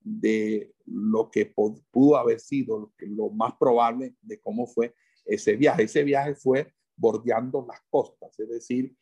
[0.00, 1.52] de lo que
[1.90, 5.82] pudo haber sido, lo más probable de cómo fue ese viaje.
[5.82, 8.94] Ese viaje fue bordeando las costas, es decir,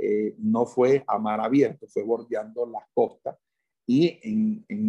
[0.00, 3.36] eh, no fue a mar abierto, fue bordeando las costas
[3.86, 4.81] y en, en,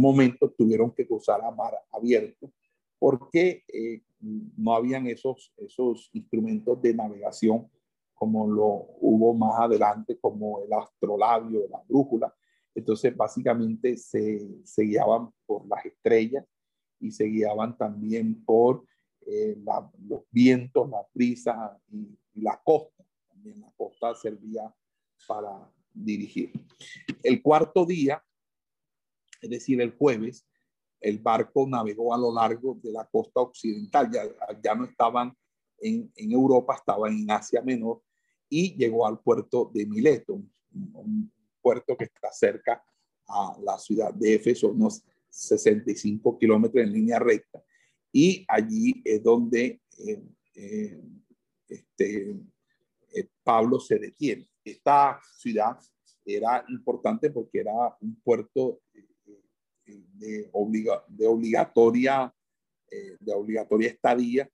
[0.00, 2.50] momento tuvieron que cruzar a mar abierto
[2.98, 7.68] porque eh, no habían esos, esos instrumentos de navegación
[8.14, 12.34] como lo hubo más adelante, como el astrolabio, la brújula.
[12.74, 16.44] Entonces, básicamente se, se guiaban por las estrellas
[17.00, 18.84] y se guiaban también por
[19.26, 19.56] eh,
[20.06, 23.04] los vientos, la brisa y, la costa.
[23.28, 24.72] También la costa servía
[25.26, 26.52] para dirigir.
[27.22, 28.22] El cuarto día,
[29.40, 30.46] es decir, el jueves,
[31.00, 34.10] el barco navegó a lo largo de la costa occidental.
[34.12, 34.22] Ya,
[34.62, 35.34] ya no estaban
[35.78, 38.02] en, en Europa, estaban en Asia Menor
[38.50, 41.32] y llegó al puerto de Mileto, un,
[41.62, 42.82] puerto que está cerca
[43.28, 47.62] a la ciudad de Éfeso, unos 65 kilómetros en línea recta.
[48.10, 50.22] Y allí es donde eh,
[50.54, 51.02] eh,
[51.68, 52.30] este,
[53.14, 54.48] eh, Pablo se detiene.
[54.64, 55.78] Esta ciudad
[56.24, 58.80] era importante porque era un puerto
[60.14, 62.34] de, obliga, de obligatoria
[63.20, 64.50] de obligatoria estadía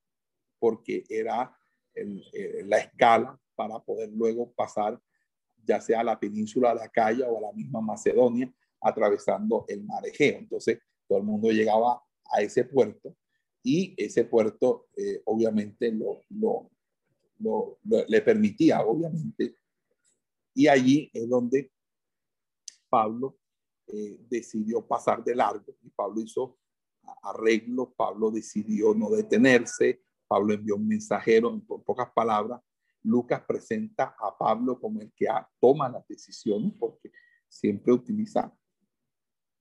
[0.58, 1.56] porque era
[1.94, 5.00] la escala para poder luego pasar
[5.66, 10.06] ya sea a la península de Acaya o a la misma Macedonia, atravesando el mar
[10.06, 10.38] Egeo.
[10.38, 10.78] Entonces,
[11.08, 13.16] todo el mundo llegaba a ese puerto
[13.62, 16.70] y ese puerto eh, obviamente lo, lo,
[17.38, 19.56] lo, le permitía, obviamente.
[20.54, 21.70] Y allí es donde
[22.88, 23.36] Pablo
[23.88, 26.58] eh, decidió pasar de largo y Pablo hizo
[27.22, 32.60] arreglos, Pablo decidió no detenerse, Pablo envió un mensajero, en pocas palabras,
[33.02, 35.28] Lucas presenta a Pablo como el que
[35.60, 37.12] toma las decisiones porque
[37.48, 38.52] siempre utiliza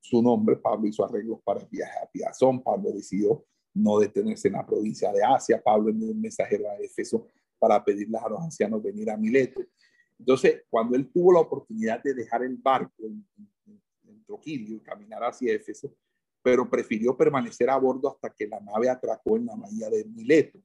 [0.02, 0.56] su nombre.
[0.58, 2.64] Pablo hizo arreglos para el viaje a Piazón.
[2.64, 5.62] Pablo decidió no detenerse en la provincia de Asia.
[5.64, 7.28] Pablo envió un mensajero a Éfeso
[7.60, 9.62] para pedirles a los ancianos venir a Mileto.
[10.18, 13.04] Entonces, cuando él tuvo la oportunidad de dejar el barco
[14.26, 15.94] en, Troquilio y caminar hacia Éfeso,
[16.42, 20.60] pero prefirió permanecer a bordo hasta que la nave atracó en la bahía de Mileto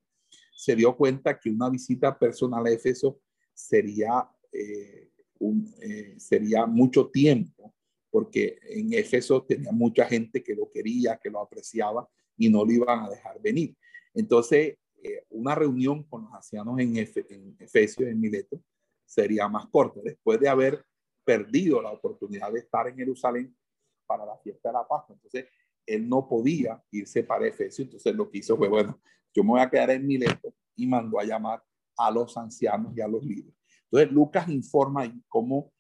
[0.61, 3.19] se dio cuenta que una visita personal a Éfeso
[3.55, 5.09] sería, eh,
[5.39, 7.75] un, eh, sería mucho tiempo,
[8.11, 12.07] porque en Éfeso tenía mucha gente que lo quería, que lo apreciaba
[12.37, 13.75] y no lo iban a dejar venir.
[14.13, 18.63] Entonces, eh, una reunión con los ancianos en, en Efesio, en Mileto,
[19.07, 20.01] sería más corta.
[20.05, 20.85] Después de haber
[21.31, 23.57] perdido la oportunidad de estar en Jerusalén
[24.05, 25.47] para la fiesta de la Pascua, entonces
[25.87, 29.01] él no podía irse para Efesio, entonces lo que hizo fue, bueno,
[29.33, 31.63] yo me voy a quedar en Mileto y mandó a llamar
[31.97, 33.55] a los ancianos y a los líderes.
[33.85, 35.73] Entonces Lucas informa cómo,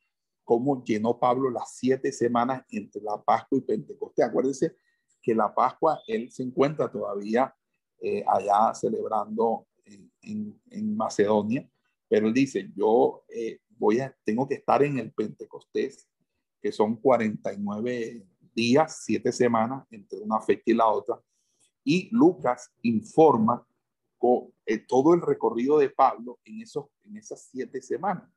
[0.44, 4.26] cómo llenó Pablo las siete semanas entre la Pascua y Pentecostés.
[4.26, 4.76] Acuérdense
[5.20, 7.52] que la Pascua él se encuentra todavía
[8.00, 11.68] eh, allá celebrando en, en, Macedonia,
[12.08, 16.06] pero él dice, yo eh, voy tengo que estar en el Pentecostés,
[16.60, 21.18] que son 49 días, siete semanas entre una fecha y la otra,
[21.82, 23.66] y Lucas informa
[24.66, 28.30] eh, todo el recorrido de Pablo en, esas siete semanas.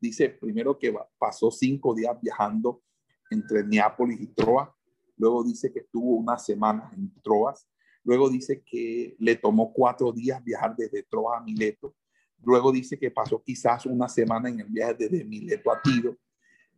[0.00, 2.82] Dice primero que pasó cinco días viajando
[3.30, 4.68] entre Neápolis y Troas,
[5.16, 7.68] luego dice que estuvo una semana en Troas,
[8.02, 11.94] luego dice que le tomó cuatro días viajar desde Troas a Mileto,
[12.42, 16.16] luego dice que pasó quizás una semana en el viaje desde Mileto a Tiro,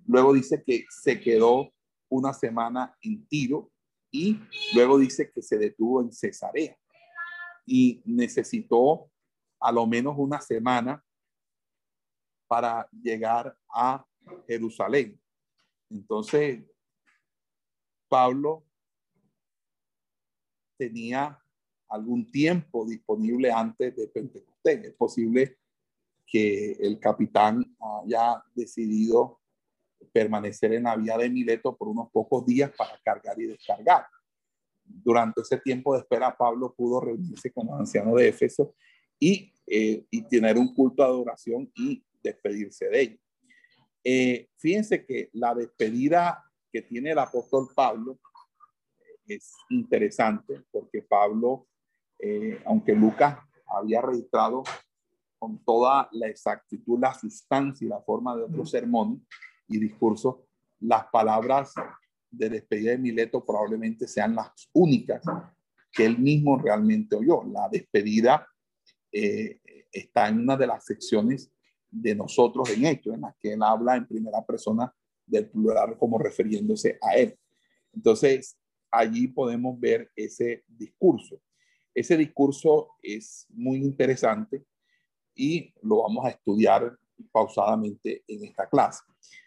[0.07, 1.73] luego dice que se quedó
[2.09, 3.71] una semana en Tiro
[4.11, 4.41] y
[4.75, 6.77] luego dice que se detuvo en Cesarea
[7.67, 9.11] y necesitó
[9.61, 11.05] a lo menos una semana
[12.49, 14.05] para llegar a
[14.49, 15.21] Jerusalén.
[15.89, 16.65] Entonces,
[18.09, 18.65] Pablo
[20.77, 21.41] tenía
[21.91, 24.85] algún tiempo disponible antes de Pentecostés.
[24.85, 25.59] Es posible
[26.27, 27.65] que el capitán
[28.05, 29.41] haya decidido
[30.13, 34.07] permanecer en la vía de Mileto por unos pocos días para cargar y descargar.
[34.85, 38.75] Durante ese tiempo de espera, Pablo pudo reunirse con los ancianos de Éfeso
[39.19, 43.21] y, eh, y tener un culto de adoración y despedirse de ellos.
[44.03, 48.19] Eh, fíjense que la despedida que tiene el apóstol Pablo
[48.99, 51.69] eh, es interesante porque Pablo,
[52.65, 54.63] aunque Lucas había registrado
[55.39, 59.25] con toda la exactitud la sustancia y la forma de otro sermón,
[59.71, 60.47] y discurso,
[60.81, 61.73] las palabras
[62.31, 65.23] de despedida de Mileto probablemente sean las únicas
[65.93, 67.45] que él mismo realmente oyó.
[67.45, 68.47] La despedida
[69.13, 69.61] eh,
[69.91, 71.53] está en una de las secciones
[71.91, 74.93] de nosotros en Hechos, en la que él habla en primera persona
[75.27, 77.37] del plural como refiriéndose a él.
[77.93, 78.57] Entonces,
[78.91, 81.41] allí podemos ver ese discurso.
[81.95, 84.65] Ese discurso es muy interesante
[85.35, 86.97] y lo vamos a estudiar
[87.33, 89.03] pausadamente en esta clase.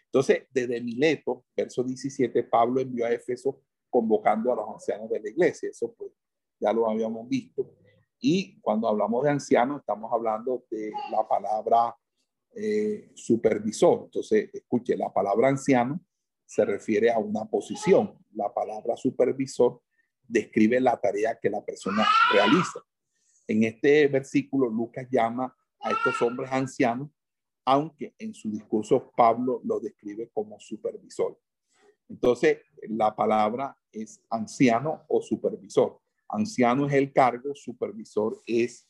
[0.06, 5.28] Entonces, desde Mileto, verso 17, Pablo envió a Éfeso convocando a los ancianos de la
[5.28, 5.70] iglesia.
[5.70, 6.12] Eso pues
[6.60, 7.74] ya lo habíamos visto.
[8.20, 11.96] Y cuando hablamos de ancianos, estamos hablando de la palabra
[12.54, 14.04] eh, supervisor.
[14.04, 16.00] Entonces, escuche, la palabra anciano
[16.46, 18.16] se refiere a una posición.
[18.34, 19.82] La palabra supervisor
[20.34, 22.80] describe la tarea que la persona realiza.
[23.46, 27.08] En este versículo, Lucas llama a estos hombres ancianos,
[27.64, 31.38] aunque en su discurso Pablo lo describe como supervisor.
[32.08, 32.58] Entonces,
[32.88, 36.00] la palabra es anciano o supervisor.
[36.28, 38.88] Anciano es el cargo, supervisor es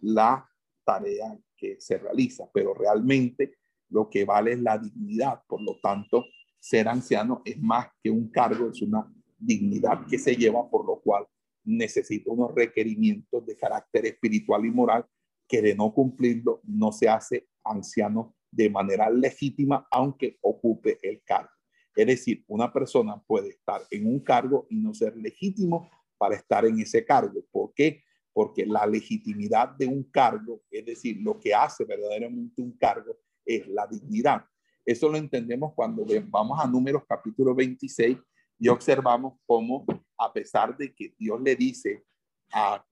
[0.00, 0.44] la
[0.84, 3.58] tarea que se realiza, pero realmente
[3.90, 5.42] lo que vale es la dignidad.
[5.46, 6.24] Por lo tanto,
[6.58, 9.06] ser anciano es más que un cargo, es una
[9.40, 11.26] dignidad que se lleva, por lo cual
[11.64, 15.06] necesita unos requerimientos de carácter espiritual y moral
[15.48, 21.50] que de no cumplirlo no se hace anciano de manera legítima, aunque ocupe el cargo.
[21.94, 26.64] Es decir, una persona puede estar en un cargo y no ser legítimo para estar
[26.64, 27.42] en ese cargo.
[27.50, 28.02] ¿Por qué?
[28.32, 33.66] Porque la legitimidad de un cargo, es decir, lo que hace verdaderamente un cargo, es
[33.68, 34.44] la dignidad.
[34.84, 38.16] Eso lo entendemos cuando vamos a números capítulo 26
[38.60, 39.84] y observamos cómo,
[40.18, 42.04] a pesar de que Dios le dice
[42.52, 42.84] a,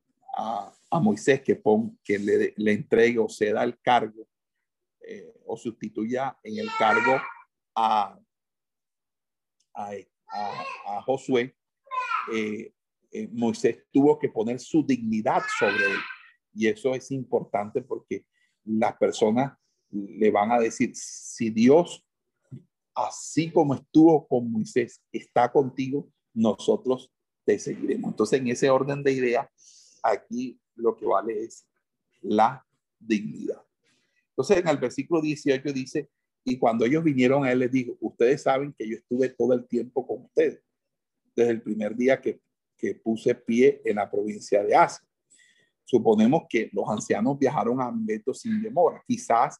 [0.90, 4.26] a, Moisés que, pon, que le, le entregue o ceda el cargo
[5.00, 7.20] eh, o sustituya en el cargo
[7.76, 8.18] a,
[9.74, 9.92] a,
[10.86, 11.54] a Josué,
[12.32, 12.72] eh,
[13.12, 15.98] eh, Moisés tuvo que poner su dignidad sobre él.
[16.54, 18.24] Y eso es importante porque
[18.64, 19.52] las personas
[19.90, 22.06] le van a decir, si Dios,
[23.06, 27.10] así como estuvo con Moisés, está contigo, nosotros
[27.44, 28.10] te seguiremos.
[28.10, 29.48] Entonces, en ese orden de ideas,
[30.02, 31.66] aquí lo que vale es
[32.20, 32.64] la
[32.98, 33.62] dignidad.
[34.30, 36.08] Entonces, en el versículo 18 dice,
[36.44, 39.66] y cuando ellos vinieron a él, les dijo, ustedes saben que yo estuve todo el
[39.66, 40.62] tiempo con ustedes,
[41.34, 42.40] desde el primer día que
[42.78, 45.06] que puse pie en la provincia de Asia.
[45.84, 49.02] Suponemos que los ancianos viajaron a Mileto sin demora.
[49.06, 49.58] Quizás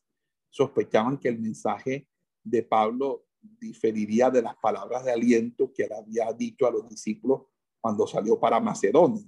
[0.51, 2.07] sospechaban que el mensaje
[2.43, 3.27] de Pablo
[3.61, 7.43] diferiría de las palabras de aliento que él había dicho a los discípulos
[7.81, 9.25] cuando salió para Macedonia.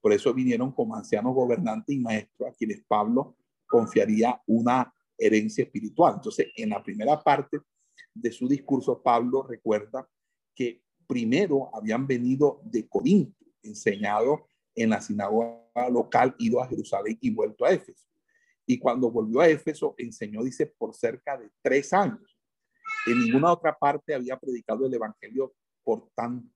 [0.00, 3.36] Por eso vinieron como ancianos gobernantes y maestros a quienes Pablo
[3.66, 6.14] confiaría una herencia espiritual.
[6.16, 7.60] Entonces, en la primera parte
[8.12, 10.08] de su discurso, Pablo recuerda
[10.54, 17.30] que primero habían venido de Corinto, enseñado en la sinagoga local, ido a Jerusalén y
[17.30, 18.06] vuelto a Éfeso.
[18.66, 22.31] Y cuando volvió a Éfeso, enseñó, dice, por cerca de tres años.
[23.06, 26.50] En ninguna otra parte había predicado el Evangelio por tan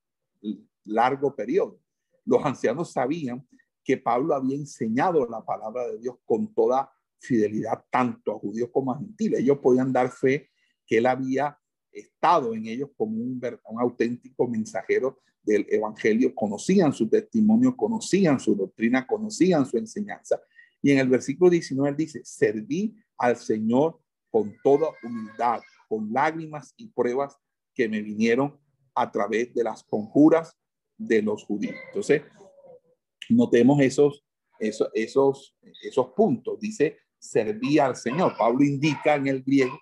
[0.85, 1.81] largo periodo.
[2.25, 3.47] Los ancianos sabían
[3.83, 8.93] que Pablo había enseñado la palabra de Dios con toda fidelidad, tanto a judíos como
[8.93, 9.41] a gentiles.
[9.41, 10.51] Ellos podían dar fe
[10.87, 11.59] que él había
[11.91, 18.55] estado en ellos como un, un auténtico mensajero del Evangelio, conocían su testimonio, conocían su
[18.55, 20.41] doctrina, conocían su enseñanza.
[20.83, 24.01] Y en el versículo 19 él dice, serví al Señor
[24.31, 27.37] con toda humildad, con lágrimas y pruebas
[27.75, 28.59] que me vinieron
[28.95, 30.57] a través de las conjuras
[30.97, 31.77] de los judíos.
[31.89, 32.23] Entonces,
[33.29, 34.25] notemos esos,
[34.59, 36.59] esos, esos, esos puntos.
[36.59, 38.35] Dice, serví al Señor.
[38.37, 39.79] Pablo indica en el griego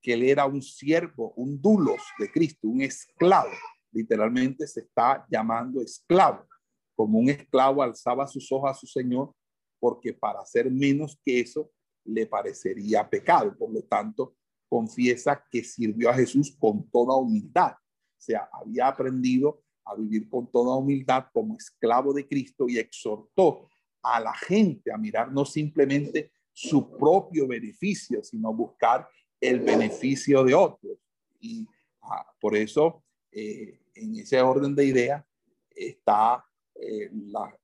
[0.00, 3.50] que él era un siervo, un dulos de Cristo, un esclavo.
[3.90, 6.46] Literalmente se está llamando esclavo.
[6.94, 9.34] Como un esclavo alzaba sus ojos a su Señor,
[9.80, 11.70] porque para hacer menos que eso
[12.04, 13.56] le parecería pecado.
[13.56, 14.36] Por lo tanto,
[14.74, 17.74] confiesa que sirvió a Jesús con toda humildad.
[17.74, 23.68] O sea, había aprendido a vivir con toda humildad como esclavo de Cristo y exhortó
[24.02, 29.08] a la gente a mirar no simplemente su propio beneficio, sino buscar
[29.40, 30.98] el beneficio de otros.
[31.38, 31.64] Y
[32.02, 35.24] ah, por eso, eh, en ese orden de ideas,
[35.70, 36.44] está
[36.74, 37.12] eh,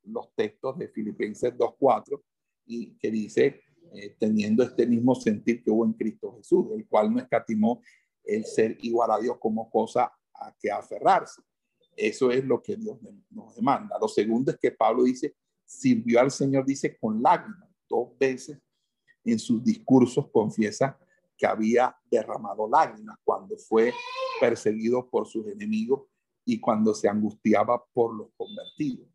[0.04, 2.22] los textos de Filipenses 2.4
[2.66, 3.62] y que dice,
[3.92, 7.80] eh, teniendo este mismo sentir que hubo en Cristo Jesús, el cual no escatimó
[8.24, 11.42] el ser igual a Dios como cosa a que aferrarse.
[11.96, 12.98] Eso es lo que Dios
[13.30, 13.98] nos demanda.
[14.00, 15.34] Lo segundo es que Pablo dice,
[15.64, 17.68] sirvió al Señor, dice, con lágrimas.
[17.88, 18.58] Dos veces
[19.24, 20.98] en sus discursos confiesa
[21.36, 23.92] que había derramado lágrimas cuando fue
[24.40, 26.02] perseguido por sus enemigos
[26.44, 29.08] y cuando se angustiaba por los convertidos.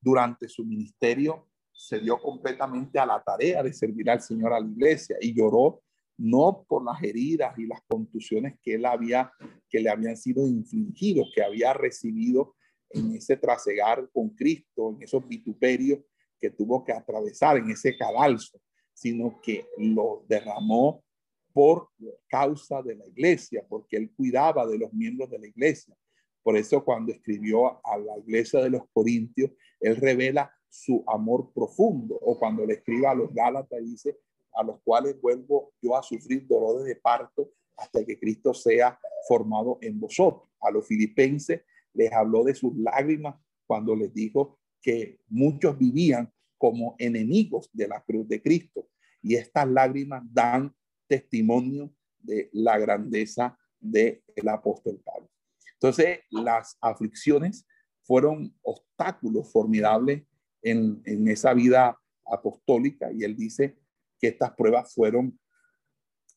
[0.00, 1.48] Durante su ministerio
[1.78, 5.80] se dio completamente a la tarea de servir al Señor a la iglesia y lloró
[6.16, 9.30] no por las heridas y las contusiones que él había
[9.70, 12.56] que le habían sido infligidos, que había recibido
[12.90, 16.00] en ese trasegar con Cristo, en esos vituperios
[16.40, 18.60] que tuvo que atravesar, en ese cadalso,
[18.92, 21.04] sino que lo derramó
[21.52, 21.90] por
[22.28, 25.96] causa de la iglesia, porque él cuidaba de los miembros de la iglesia.
[26.42, 32.18] Por eso cuando escribió a la iglesia de los Corintios, él revela su amor profundo,
[32.20, 34.18] o cuando le escriba a los Gálatas, dice,
[34.52, 39.78] a los cuales vuelvo yo a sufrir dolores de parto hasta que Cristo sea formado
[39.80, 40.48] en vosotros.
[40.60, 41.62] A los filipenses
[41.94, 43.36] les habló de sus lágrimas
[43.66, 48.88] cuando les dijo que muchos vivían como enemigos de la cruz de Cristo.
[49.22, 50.74] Y estas lágrimas dan
[51.06, 55.30] testimonio de la grandeza del apóstol Pablo.
[55.74, 57.64] Entonces, las aflicciones
[58.08, 60.22] fueron obstáculos formidables
[60.62, 61.94] en, en esa vida
[62.24, 63.76] apostólica y él dice
[64.18, 65.38] que estas pruebas fueron,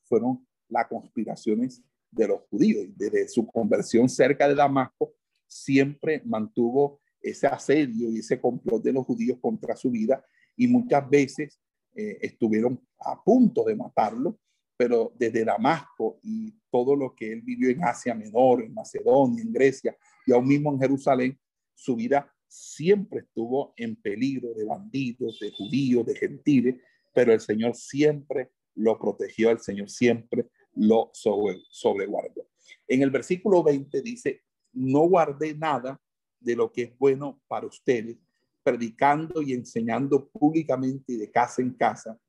[0.04, 1.82] fueron las conspiraciones
[2.12, 2.88] de los judíos.
[2.98, 5.14] Desde su conversión cerca de Damasco,
[5.48, 10.22] siempre mantuvo ese asedio y ese complot de los judíos contra su vida
[10.58, 11.58] y muchas veces
[11.96, 14.38] eh, estuvieron a punto de matarlo,
[14.76, 19.54] pero desde Damasco y todo lo que él vivió en Asia Menor, en Macedonia, en
[19.54, 19.96] Grecia
[20.26, 21.40] y aún mismo en Jerusalén,
[21.82, 26.76] su vida siempre estuvo en peligro de bandidos, de judíos, de gentiles,
[27.14, 32.48] pero el Señor siempre lo protegió, el Señor siempre lo sobre, sobreguardó.
[32.88, 34.44] En el versículo 20 dice,
[34.74, 36.00] no guardé nada
[36.40, 38.18] de lo que es bueno para ustedes,
[38.64, 42.20] predicando y enseñando públicamente y de casa en casa,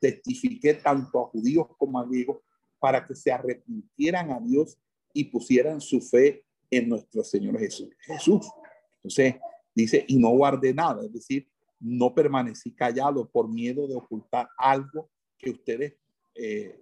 [0.00, 2.38] testifiqué tanto a judíos como a griegos
[2.78, 4.78] para que se arrepintieran a Dios
[5.12, 7.90] y pusieran su fe en nuestro Señor Jesús.
[8.00, 8.46] Jesús.
[9.02, 9.36] Entonces
[9.74, 11.48] dice, y no guardé nada, es decir,
[11.80, 15.96] no permanecí callado por miedo de ocultar algo que ustedes
[16.34, 16.78] eh,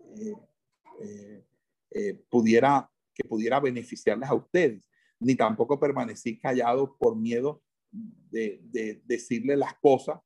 [1.03, 1.45] eh,
[1.91, 4.87] eh, pudiera, que pudiera beneficiarles a ustedes,
[5.19, 10.21] ni tampoco permanecí callado por miedo de, de decirle las cosas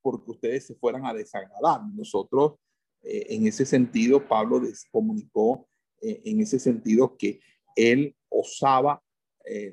[0.00, 1.80] porque ustedes se fueran a desagradar.
[1.94, 2.54] Nosotros,
[3.02, 4.60] en ese sentido, Pablo
[4.90, 5.66] comunicó
[6.00, 7.40] en ese sentido que
[7.74, 9.02] él osaba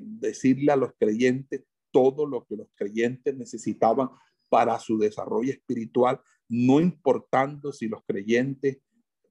[0.00, 4.10] decirle a los creyentes todo lo que los creyentes necesitaban
[4.48, 8.78] para su desarrollo espiritual, no importando si los creyentes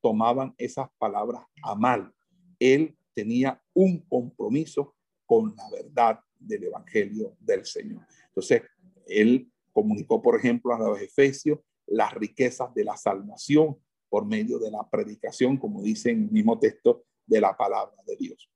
[0.02, 2.14] tomaban esas palabras a mal.
[2.60, 4.96] Él tenía un compromiso
[5.26, 8.06] con la verdad del Evangelio del Señor.
[8.28, 8.64] Entonces,
[9.06, 13.78] él comunicó, por ejemplo, a los Efesios las riquezas de la salvación
[14.10, 18.16] por medio de la predicación, como dice en el mismo texto de la palabra de
[18.16, 18.51] Dios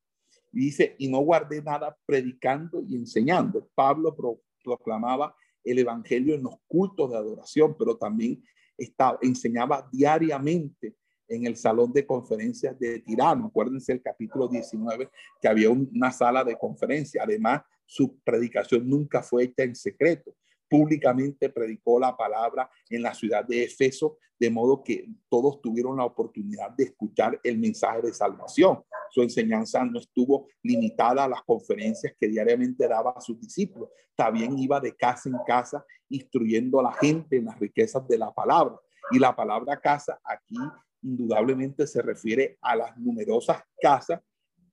[0.61, 3.67] dice, y no guardé nada predicando y enseñando.
[3.75, 4.15] Pablo
[4.63, 8.43] proclamaba el evangelio en los cultos de adoración, pero también
[8.77, 10.95] estaba, enseñaba diariamente
[11.27, 13.47] en el salón de conferencias de Tirano.
[13.47, 15.09] Acuérdense el capítulo 19,
[15.41, 17.23] que había una sala de conferencia.
[17.23, 20.35] Además, su predicación nunca fue hecha en secreto
[20.75, 26.03] públicamente predicó la palabra en la ciudad de Efeso, de modo que todos tuvieron la
[26.03, 28.83] oportunidad de escuchar el mensaje de salvación.
[29.09, 33.87] Su enseñanza no estuvo limitada a las conferencias que diariamente daba a sus discípulos.
[34.17, 38.33] También iba de casa en casa instruyendo a la gente en las riquezas de la
[38.33, 38.77] palabra.
[39.11, 40.57] Y la palabra casa aquí
[41.03, 44.19] indudablemente se refiere a las numerosas casas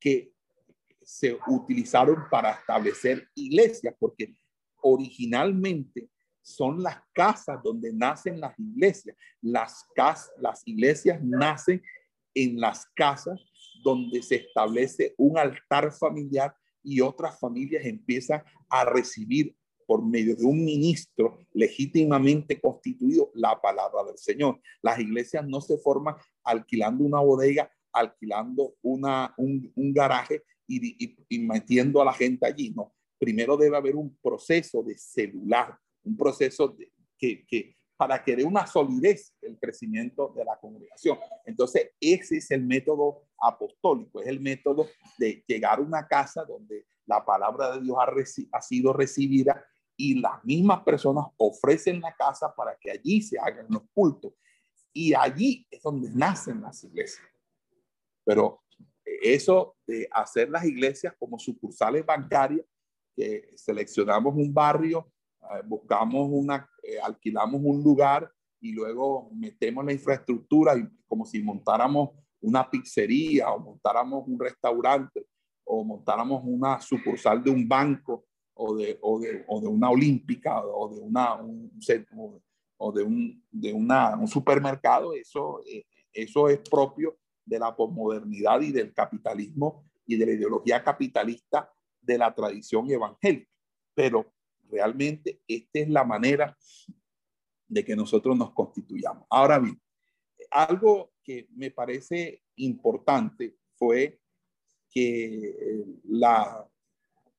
[0.00, 0.32] que
[1.00, 4.34] se utilizaron para establecer iglesias, porque
[4.82, 6.09] originalmente
[6.42, 9.16] son las casas donde nacen las iglesias.
[9.40, 11.82] Las, casas, las iglesias nacen
[12.34, 13.40] en las casas
[13.82, 19.56] donde se establece un altar familiar y otras familias empiezan a recibir
[19.86, 24.60] por medio de un ministro legítimamente constituido la palabra del Señor.
[24.80, 32.00] Las iglesias no se forman alquilando una bodega, alquilando una, un, garaje y, y metiendo
[32.00, 32.92] a la gente allí, no
[33.23, 36.77] primero debe haber un proceso de celular, un proceso
[37.16, 41.16] que, para que dé una solidez el crecimiento de la congregación.
[41.47, 44.89] Entonces, ese es el método apostólico, es el método
[45.19, 49.65] de llegar a una casa donde la palabra de Dios ha, ha sido recibida
[49.97, 54.32] y las mismas personas ofrecen la casa para que allí se hagan los cultos.
[54.93, 57.24] Y allí es donde nacen las iglesias.
[58.24, 58.65] Pero
[59.05, 62.66] eso de hacer las iglesias como sucursales bancarias
[63.14, 65.12] que seleccionamos un barrio,
[65.43, 68.30] eh, buscamos una, eh, alquilamos un lugar
[68.60, 72.10] y luego metemos la infraestructura y como si montáramos
[72.40, 75.26] una pizzería o montáramos un restaurante
[75.64, 80.62] o montáramos una sucursal de un banco o de, o de, o de una olímpica
[80.64, 81.70] o de, una, un,
[82.76, 88.60] o de, un, de una, un supermercado, eso, eh, eso es propio de la posmodernidad
[88.60, 91.70] y del capitalismo y de la ideología capitalista
[92.02, 93.50] de la tradición evangélica.
[93.94, 94.32] Pero
[94.68, 96.56] realmente esta es la manera
[97.68, 99.26] de que nosotros nos constituyamos.
[99.30, 99.80] Ahora bien,
[100.50, 104.20] algo que me parece importante fue
[104.90, 106.68] que eh, la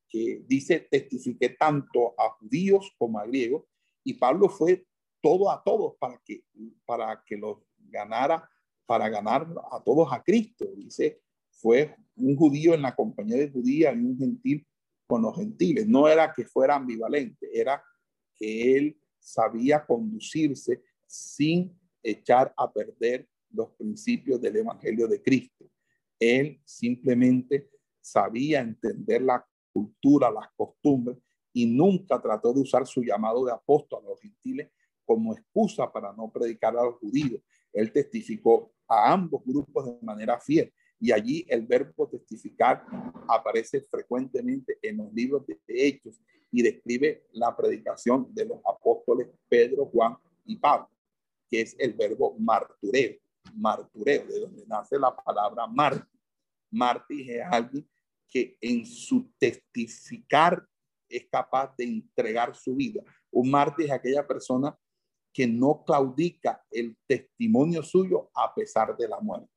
[0.10, 3.64] que dice testifique tanto a judíos como a griegos
[4.03, 4.85] y Pablo fue
[5.22, 6.44] todo a todos para que
[6.85, 8.49] para que los ganara
[8.85, 11.22] para ganar a todos a Cristo dice
[11.64, 14.68] fue un judío en la compañía de judía y un gentil
[15.07, 17.81] con los gentiles no era que fuera ambivalente era
[18.35, 21.73] que él sabía conducirse sin
[22.03, 25.65] echar a perder los principios del Evangelio de Cristo.
[26.19, 27.69] Él simplemente
[28.02, 31.18] sabía entender la cultura, las costumbres
[31.53, 34.69] y nunca trató de usar su llamado de apóstol a los gentiles
[35.06, 37.41] como excusa para no predicar a los judíos.
[37.72, 40.73] Él testificó a ambos grupos de manera fiel
[41.04, 42.86] y allí el verbo testificar
[43.28, 46.18] aparece frecuentemente en los libros de Hechos
[46.50, 50.16] y describe la predicación de los apóstoles Pedro, Juan
[50.46, 50.90] y Pablo,
[51.50, 53.18] que es el verbo martureo,
[53.54, 56.08] martureo, de donde nace la palabra mártir.
[56.72, 57.86] Mártir es alguien
[58.30, 60.66] que en su testificar
[61.10, 63.04] es capaz de entregar su vida.
[63.30, 64.74] Un mártir es aquella persona
[65.34, 69.53] que no claudica el testimonio suyo a pesar de la muerte.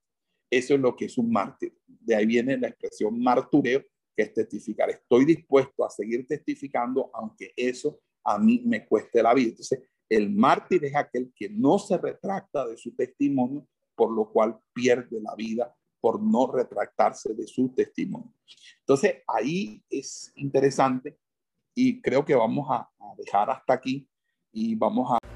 [0.57, 1.77] Eso es lo que es un mártir.
[1.87, 3.83] De ahí viene la expresión martureo,
[4.17, 4.89] que es testificar.
[4.89, 9.51] Estoy dispuesto a seguir testificando, aunque eso a mí me cueste la vida.
[9.51, 14.59] Entonces, el mártir es aquel que no se retracta de su testimonio, por lo cual
[14.73, 18.33] pierde la vida por no retractarse de su testimonio.
[18.81, 21.19] Entonces, ahí es interesante
[21.75, 24.09] y creo que vamos a, a dejar hasta aquí
[24.53, 25.36] y vamos a...